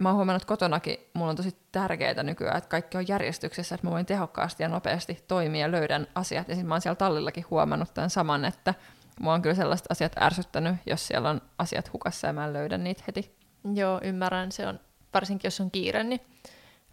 mä 0.00 0.08
oon 0.08 0.16
huomannut 0.16 0.44
kotonakin, 0.44 0.96
mulla 1.14 1.30
on 1.30 1.36
tosi 1.36 1.56
tärkeää 1.72 2.22
nykyään, 2.22 2.56
että 2.56 2.68
kaikki 2.68 2.98
on 2.98 3.08
järjestyksessä, 3.08 3.74
että 3.74 3.86
mä 3.86 3.90
voin 3.90 4.06
tehokkaasti 4.06 4.62
ja 4.62 4.68
nopeasti 4.68 5.24
toimia 5.28 5.60
ja 5.60 5.70
löydän 5.70 6.06
asiat. 6.14 6.48
Ja 6.48 6.54
sitten 6.54 6.68
mä 6.68 6.74
oon 6.74 6.80
siellä 6.80 6.96
tallillakin 6.96 7.44
huomannut 7.50 7.94
tämän 7.94 8.10
saman, 8.10 8.44
että 8.44 8.74
mua 9.20 9.34
on 9.34 9.42
kyllä 9.42 9.54
sellaiset 9.54 9.86
asiat 9.90 10.12
ärsyttänyt, 10.22 10.76
jos 10.86 11.06
siellä 11.06 11.30
on 11.30 11.40
asiat 11.58 11.92
hukassa 11.92 12.26
ja 12.26 12.32
mä 12.32 12.44
en 12.44 12.52
löydä 12.52 12.78
niitä 12.78 13.04
heti. 13.06 13.36
Joo, 13.74 14.00
ymmärrän. 14.04 14.52
Se 14.52 14.66
on, 14.66 14.80
varsinkin 15.14 15.46
jos 15.46 15.60
on 15.60 15.70
kiire, 15.70 16.04
niin 16.04 16.20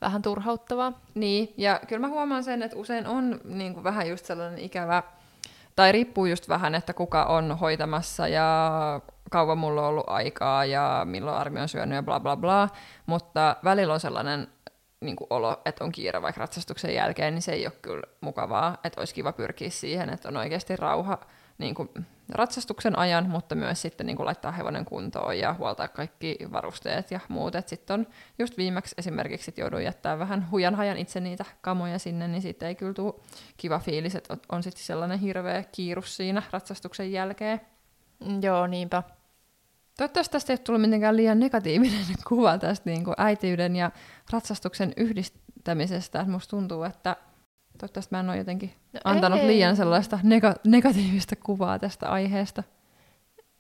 vähän 0.02 0.22
turhauttavaa. 0.22 0.94
Niin, 1.16 1.54
ja 1.58 1.80
kyllä 1.88 2.00
mä 2.00 2.08
huomaan 2.08 2.44
sen, 2.44 2.64
että 2.64 2.78
usein 2.78 3.08
on 3.08 3.42
niin 3.44 3.74
kuin 3.74 3.84
vähän 3.84 4.10
just 4.10 4.26
sellainen 4.26 4.60
ikävä, 4.60 5.04
tai 5.76 5.92
riippuu 5.92 6.26
just 6.26 6.50
vähän, 6.50 6.76
että 6.76 6.94
kuka 6.94 7.24
on 7.24 7.58
hoitamassa 7.58 8.28
ja 8.28 9.02
kauan 9.32 9.58
mulla 9.58 9.82
on 9.82 9.88
ollut 9.88 10.10
aikaa 10.10 10.66
ja 10.66 11.02
milloin 11.06 11.38
armi 11.38 11.62
on 11.62 11.70
syönyt 11.70 11.96
ja 11.96 12.04
bla 12.04 12.20
bla 12.20 12.38
bla, 12.38 12.70
mutta 13.06 13.56
välillä 13.64 13.94
on 13.94 14.00
sellainen 14.00 14.48
niin 15.02 15.16
kuin 15.16 15.28
olo, 15.30 15.62
että 15.66 15.84
on 15.84 15.92
kiire 15.92 16.22
vaikka 16.22 16.40
ratsastuksen 16.40 16.94
jälkeen, 16.94 17.34
niin 17.34 17.42
se 17.42 17.52
ei 17.52 17.66
ole 17.66 17.74
kyllä 17.82 18.04
mukavaa, 18.22 18.78
että 18.84 19.02
olisi 19.02 19.16
kiva 19.16 19.32
pyrkiä 19.32 19.70
siihen, 19.70 20.10
että 20.10 20.28
on 20.28 20.38
oikeasti 20.38 20.76
rauha 20.76 21.18
niin 21.60 21.76
kuin 21.76 21.90
ratsastuksen 22.30 23.00
ajan, 23.00 23.30
mutta 23.30 23.56
myös 23.56 23.82
sitten 23.82 24.06
niin 24.08 24.18
kuin 24.18 24.26
laittaa 24.26 24.52
hevonen 24.52 24.86
kuntoon 24.86 25.40
ja 25.40 25.54
huoltaa 25.54 25.88
kaikki 25.88 26.38
varusteet 26.52 27.12
ja 27.12 27.20
muut. 27.28 27.54
Sitten 27.66 27.94
on 27.94 28.08
just 28.40 28.58
viimeksi 28.58 28.96
esimerkiksi 28.98 29.46
sit 29.46 29.58
jouduin 29.58 29.84
jättää 29.84 30.20
vähän 30.20 30.52
hujan 30.52 30.76
hajan 30.76 30.98
itse 30.98 31.20
niitä 31.20 31.46
kamoja 31.62 32.00
sinne, 32.00 32.28
niin 32.28 32.42
sitten 32.42 32.68
ei 32.68 32.76
kyllä 32.76 32.94
tule 32.94 33.14
kiva 33.58 33.80
fiilis, 33.80 34.16
että 34.16 34.34
on, 34.34 34.40
on 34.50 34.64
sitten 34.64 34.84
sellainen 34.84 35.20
hirveä 35.20 35.64
kiirus 35.72 36.18
siinä 36.18 36.44
ratsastuksen 36.52 37.12
jälkeen. 37.12 37.62
Mm, 38.26 38.44
Joo, 38.44 38.68
niinpä. 38.68 39.04
Toivottavasti 39.98 40.32
tästä 40.32 40.54
ei 40.54 40.56
ole 40.56 40.64
tullut 40.64 40.82
mitenkään 40.82 41.18
liian 41.18 41.40
negatiivinen 41.40 42.06
kuva 42.30 42.58
tästä 42.58 42.90
niin 42.90 43.04
kuin 43.04 43.16
äitiyden 43.18 43.76
ja 43.76 43.92
ratsastuksen 44.32 44.94
yhdistämisestä. 44.98 46.26
Musta 46.28 46.50
tuntuu, 46.50 46.84
että 46.84 47.16
toivottavasti 47.80 48.16
mä 48.16 48.20
en 48.20 48.30
ole 48.30 48.38
jotenkin 48.38 48.74
No 48.94 49.00
antanut 49.04 49.40
ei. 49.40 49.48
liian 49.48 49.76
sellaista 49.76 50.20
nega- 50.24 50.60
negatiivista 50.66 51.36
kuvaa 51.36 51.80
tästä 51.80 52.10
aiheesta. 52.10 52.64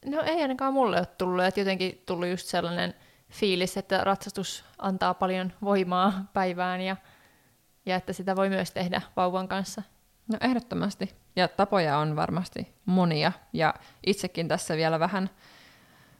No 0.05 0.21
ei 0.21 0.41
ainakaan 0.41 0.73
mulle 0.73 0.97
ole 0.97 1.05
tullut, 1.05 1.43
että 1.45 1.59
jotenkin 1.59 2.03
tullut 2.05 2.27
just 2.27 2.47
sellainen 2.47 2.93
fiilis, 3.29 3.77
että 3.77 4.03
ratsastus 4.03 4.65
antaa 4.77 5.13
paljon 5.13 5.53
voimaa 5.61 6.25
päivään 6.33 6.81
ja, 6.81 6.95
ja 7.85 7.95
että 7.95 8.13
sitä 8.13 8.35
voi 8.35 8.49
myös 8.49 8.71
tehdä 8.71 9.01
vauvan 9.15 9.47
kanssa. 9.47 9.83
No 10.27 10.37
ehdottomasti. 10.41 11.15
Ja 11.35 11.47
tapoja 11.47 11.97
on 11.97 12.15
varmasti 12.15 12.73
monia. 12.85 13.31
Ja 13.53 13.73
itsekin 14.07 14.47
tässä 14.47 14.75
vielä 14.77 14.99
vähän 14.99 15.29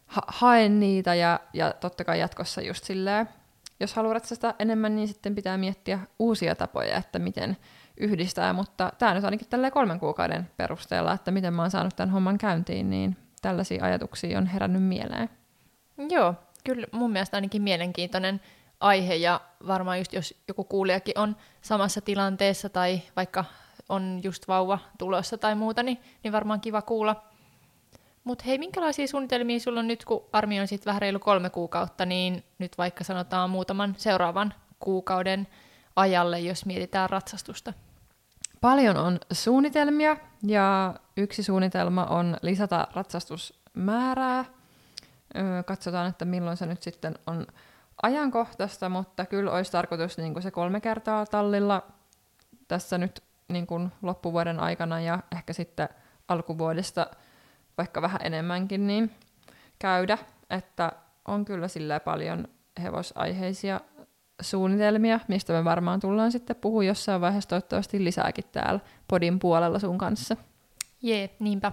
ha- 0.06 0.28
haen 0.28 0.80
niitä 0.80 1.16
ja, 1.16 1.40
ja 1.54 1.74
totta 1.80 2.04
kai 2.04 2.20
jatkossa 2.20 2.62
just 2.62 2.84
silleen, 2.84 3.30
jos 3.80 3.94
haluaa 3.94 4.14
ratsastaa 4.14 4.54
enemmän, 4.60 4.96
niin 4.96 5.08
sitten 5.08 5.36
pitää 5.36 5.58
miettiä 5.58 6.00
uusia 6.20 6.56
tapoja, 6.56 6.98
että 6.98 7.20
miten 7.20 7.58
yhdistää. 8.00 8.54
Mutta 8.54 8.92
tämä 8.98 9.14
nyt 9.14 9.24
ainakin 9.24 9.50
tälleen 9.50 9.74
kolmen 9.74 10.00
kuukauden 10.00 10.50
perusteella, 10.58 11.14
että 11.14 11.32
miten 11.32 11.54
mä 11.54 11.62
oon 11.62 11.72
saanut 11.72 11.96
tämän 11.96 12.10
homman 12.10 12.38
käyntiin, 12.38 12.90
niin 12.90 13.18
tällaisia 13.42 13.86
ajatuksia 13.86 14.38
on 14.38 14.46
herännyt 14.46 14.84
mieleen. 14.84 15.30
Joo, 16.10 16.36
kyllä 16.64 16.88
mun 16.92 17.12
mielestä 17.12 17.38
ainakin 17.38 17.62
mielenkiintoinen 17.62 18.42
aihe 18.80 19.16
ja 19.16 19.42
varmaan 19.68 19.98
just 19.98 20.14
jos 20.14 20.44
joku 20.48 20.64
kuulijakin 20.64 21.20
on 21.20 21.36
samassa 21.62 22.02
tilanteessa 22.02 22.70
tai 22.70 23.02
vaikka 23.16 23.46
on 23.90 24.20
just 24.24 24.48
vauva 24.48 24.80
tulossa 24.98 25.38
tai 25.38 25.56
muuta, 25.56 25.84
niin, 25.84 26.00
niin 26.24 26.32
varmaan 26.32 26.62
kiva 26.62 26.82
kuulla. 26.82 27.24
Mutta 28.24 28.44
hei, 28.48 28.58
minkälaisia 28.58 29.08
suunnitelmia 29.08 29.60
sulla 29.60 29.80
on 29.80 29.88
nyt, 29.88 30.06
kun 30.06 30.26
Armi 30.34 30.60
on 30.60 30.68
sitten 30.68 30.86
vähän 30.86 31.02
reilu 31.02 31.20
kolme 31.20 31.50
kuukautta, 31.50 32.06
niin 32.06 32.44
nyt 32.60 32.78
vaikka 32.78 33.04
sanotaan 33.04 33.50
muutaman 33.50 33.96
seuraavan 33.98 34.54
kuukauden 34.80 35.48
ajalle, 35.96 36.40
jos 36.40 36.66
mietitään 36.66 37.10
ratsastusta? 37.10 37.74
Paljon 38.62 38.98
on 38.98 39.20
suunnitelmia 39.32 40.18
ja 40.44 40.96
yksi 41.18 41.44
suunnitelma 41.44 42.06
on 42.06 42.38
lisätä 42.42 42.88
ratsastusmäärää. 42.94 44.46
Katsotaan, 45.66 46.10
että 46.10 46.26
milloin 46.26 46.58
se 46.58 46.66
nyt 46.66 46.84
sitten 46.84 47.16
on 47.28 47.48
ajankohtaista, 48.02 48.90
mutta 48.90 49.26
kyllä 49.26 49.52
olisi 49.52 49.72
tarkoitus 49.72 50.18
niin 50.18 50.34
kuin 50.34 50.44
se 50.44 50.52
kolme 50.52 50.82
kertaa 50.82 51.26
tallilla 51.26 51.88
tässä 52.68 52.98
nyt 52.98 53.24
niin 53.48 53.68
kuin 53.68 53.92
loppuvuoden 54.02 54.60
aikana 54.60 55.00
ja 55.00 55.20
ehkä 55.32 55.54
sitten 55.54 55.90
alkuvuodesta 56.28 57.08
vaikka 57.78 58.02
vähän 58.02 58.22
enemmänkin 58.24 58.88
niin 58.88 59.12
käydä, 59.80 60.18
että 60.50 60.92
on 61.28 61.46
kyllä 61.46 61.68
sillä 61.68 62.00
paljon 62.00 62.48
hevosaiheisia 62.84 63.82
suunnitelmia, 64.42 65.20
mistä 65.28 65.54
me 65.54 65.64
varmaan 65.64 66.00
tullaan 66.00 66.32
sitten 66.32 66.56
puhua 66.56 66.84
jossain 66.84 67.22
vaiheessa 67.22 67.50
toivottavasti 67.50 68.04
lisääkin 68.04 68.44
täällä 68.52 68.80
podin 69.08 69.40
puolella 69.40 69.80
sun 69.80 69.98
kanssa. 69.98 70.38
Jee, 71.02 71.36
niinpä. 71.40 71.72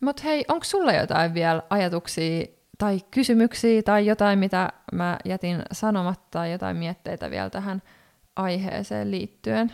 Mutta 0.00 0.22
hei, 0.22 0.44
onko 0.48 0.64
sulla 0.64 0.92
jotain 0.92 1.34
vielä 1.34 1.62
ajatuksia 1.70 2.46
tai 2.78 3.00
kysymyksiä 3.10 3.82
tai 3.82 4.06
jotain, 4.06 4.38
mitä 4.38 4.72
mä 4.92 5.18
jätin 5.24 5.62
sanomatta 5.72 6.26
tai 6.30 6.52
jotain 6.52 6.76
mietteitä 6.76 7.30
vielä 7.30 7.50
tähän 7.50 7.82
aiheeseen 8.36 9.10
liittyen? 9.10 9.72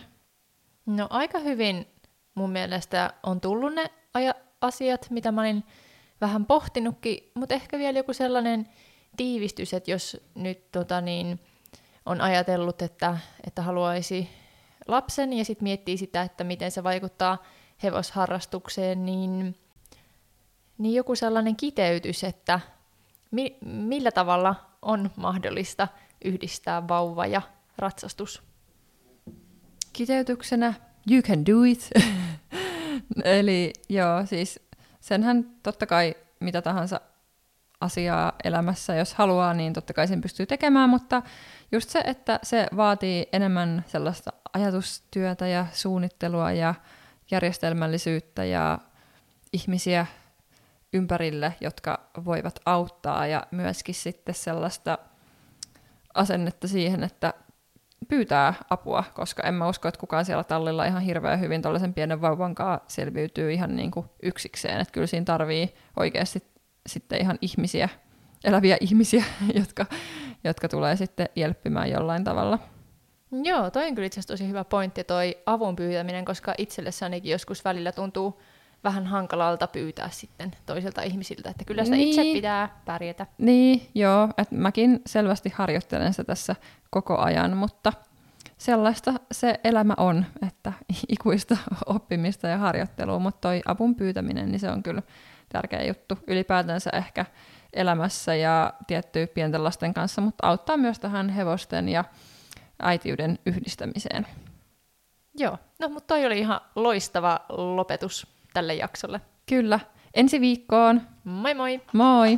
No 0.85 1.07
aika 1.09 1.39
hyvin 1.39 1.87
mun 2.35 2.49
mielestä 2.49 3.13
on 3.23 3.41
tullut 3.41 3.73
ne 3.73 3.91
aja- 4.13 4.41
asiat, 4.61 5.07
mitä 5.09 5.31
mä 5.31 5.41
olin 5.41 5.63
vähän 6.21 6.45
pohtinutkin, 6.45 7.31
mutta 7.33 7.55
ehkä 7.55 7.79
vielä 7.79 7.99
joku 7.99 8.13
sellainen 8.13 8.67
tiivistys, 9.17 9.73
että 9.73 9.91
jos 9.91 10.17
nyt 10.35 10.71
tota 10.71 11.01
niin, 11.01 11.39
on 12.07 12.21
ajatellut, 12.21 12.81
että, 12.81 13.17
että 13.47 13.61
haluaisi 13.61 14.29
lapsen 14.87 15.33
ja 15.33 15.45
sitten 15.45 15.63
miettii 15.63 15.97
sitä, 15.97 16.21
että 16.21 16.43
miten 16.43 16.71
se 16.71 16.83
vaikuttaa 16.83 17.43
hevosharrastukseen, 17.83 19.05
niin, 19.05 19.55
niin 20.77 20.95
joku 20.95 21.15
sellainen 21.15 21.55
kiteytys, 21.55 22.23
että 22.23 22.59
mi- 23.31 23.57
millä 23.65 24.11
tavalla 24.11 24.55
on 24.81 25.11
mahdollista 25.15 25.87
yhdistää 26.25 26.87
vauva 26.87 27.25
ja 27.25 27.41
ratsastus. 27.77 28.43
Kiteytyksenä, 29.93 30.73
you 31.11 31.21
can 31.21 31.45
do 31.45 31.63
it. 31.63 31.89
Eli 33.39 33.73
joo, 33.89 34.25
siis 34.25 34.59
senhän 34.99 35.45
totta 35.63 35.85
kai 35.85 36.15
mitä 36.39 36.61
tahansa 36.61 37.01
asiaa 37.81 38.33
elämässä, 38.43 38.95
jos 38.95 39.13
haluaa, 39.13 39.53
niin 39.53 39.73
totta 39.73 39.93
kai 39.93 40.07
sen 40.07 40.21
pystyy 40.21 40.45
tekemään, 40.45 40.89
mutta 40.89 41.21
just 41.71 41.89
se, 41.89 41.99
että 41.99 42.39
se 42.43 42.67
vaatii 42.75 43.27
enemmän 43.33 43.85
sellaista 43.87 44.33
ajatustyötä 44.53 45.47
ja 45.47 45.65
suunnittelua 45.73 46.51
ja 46.51 46.75
järjestelmällisyyttä 47.31 48.45
ja 48.45 48.79
ihmisiä 49.53 50.05
ympärille, 50.93 51.55
jotka 51.61 51.99
voivat 52.25 52.59
auttaa 52.65 53.27
ja 53.27 53.47
myöskin 53.51 53.95
sitten 53.95 54.35
sellaista 54.35 54.97
asennetta 56.13 56.67
siihen, 56.67 57.03
että 57.03 57.33
pyytää 58.07 58.53
apua, 58.69 59.03
koska 59.13 59.43
en 59.43 59.53
mä 59.53 59.67
usko, 59.67 59.87
että 59.87 59.99
kukaan 59.99 60.25
siellä 60.25 60.43
tallilla 60.43 60.85
ihan 60.85 61.01
hirveän 61.01 61.39
hyvin 61.39 61.61
tuollaisen 61.61 61.93
pienen 61.93 62.21
vauvan 62.21 62.55
kanssa 62.55 62.83
selviytyy 62.87 63.53
ihan 63.53 63.75
niin 63.75 63.91
kuin 63.91 64.05
yksikseen. 64.23 64.79
Että 64.79 64.91
kyllä 64.91 65.07
siinä 65.07 65.25
tarvii 65.25 65.73
oikeasti 65.97 66.56
sitten 66.87 67.21
ihan 67.21 67.37
ihmisiä, 67.41 67.89
eläviä 68.43 68.77
ihmisiä, 68.81 69.23
jotka, 69.59 69.85
jotka 70.43 70.69
tulee 70.69 70.95
sitten 70.95 71.29
jelppimään 71.35 71.91
jollain 71.91 72.23
tavalla. 72.23 72.59
Joo, 73.31 73.71
toi 73.71 73.87
on 73.87 73.95
kyllä 73.95 74.05
itse 74.05 74.19
asiassa 74.19 74.33
tosi 74.33 74.47
hyvä 74.47 74.63
pointti, 74.63 75.03
toi 75.03 75.37
avun 75.45 75.75
pyytäminen, 75.75 76.25
koska 76.25 76.53
itselle 76.57 76.91
se 76.91 77.05
ainakin 77.05 77.31
joskus 77.31 77.65
välillä 77.65 77.91
tuntuu 77.91 78.41
vähän 78.83 79.05
hankalalta 79.05 79.67
pyytää 79.67 80.09
sitten 80.09 80.51
toisilta 80.65 81.01
ihmisiltä, 81.01 81.49
että 81.49 81.65
kyllä 81.65 81.83
sitä 81.83 81.95
niin. 81.95 82.09
itse 82.09 82.21
pitää 82.21 82.81
pärjätä. 82.85 83.25
Niin, 83.37 83.89
joo, 83.95 84.29
että 84.37 84.55
mäkin 84.55 85.01
selvästi 85.05 85.53
harjoittelen 85.55 86.13
sitä 86.13 86.23
tässä 86.23 86.55
koko 86.89 87.17
ajan, 87.17 87.57
mutta 87.57 87.93
sellaista 88.57 89.13
se 89.31 89.59
elämä 89.63 89.93
on, 89.97 90.25
että 90.47 90.73
ikuista 91.09 91.57
oppimista 91.85 92.47
ja 92.47 92.57
harjoittelua, 92.57 93.19
mutta 93.19 93.41
toi 93.41 93.61
avun 93.65 93.95
pyytäminen, 93.95 94.51
niin 94.51 94.59
se 94.59 94.69
on 94.69 94.83
kyllä 94.83 95.01
tärkeä 95.49 95.83
juttu 95.83 96.17
ylipäätänsä 96.27 96.89
ehkä 96.93 97.25
elämässä 97.73 98.35
ja 98.35 98.73
tiettyy 98.87 99.27
pienten 99.27 99.63
lasten 99.63 99.93
kanssa, 99.93 100.21
mutta 100.21 100.47
auttaa 100.47 100.77
myös 100.77 100.99
tähän 100.99 101.29
hevosten 101.29 101.89
ja 101.89 102.03
äitiyden 102.81 103.39
yhdistämiseen. 103.45 104.27
Joo, 105.37 105.57
no 105.79 105.89
mutta 105.89 106.07
toi 106.07 106.25
oli 106.25 106.39
ihan 106.39 106.61
loistava 106.75 107.39
lopetus 107.49 108.27
tälle 108.53 108.73
jaksolle. 108.73 109.21
Kyllä, 109.45 109.79
ensi 110.13 110.41
viikkoon. 110.41 111.01
Moi 111.23 111.53
moi! 111.53 111.81
Moi! 111.93 112.37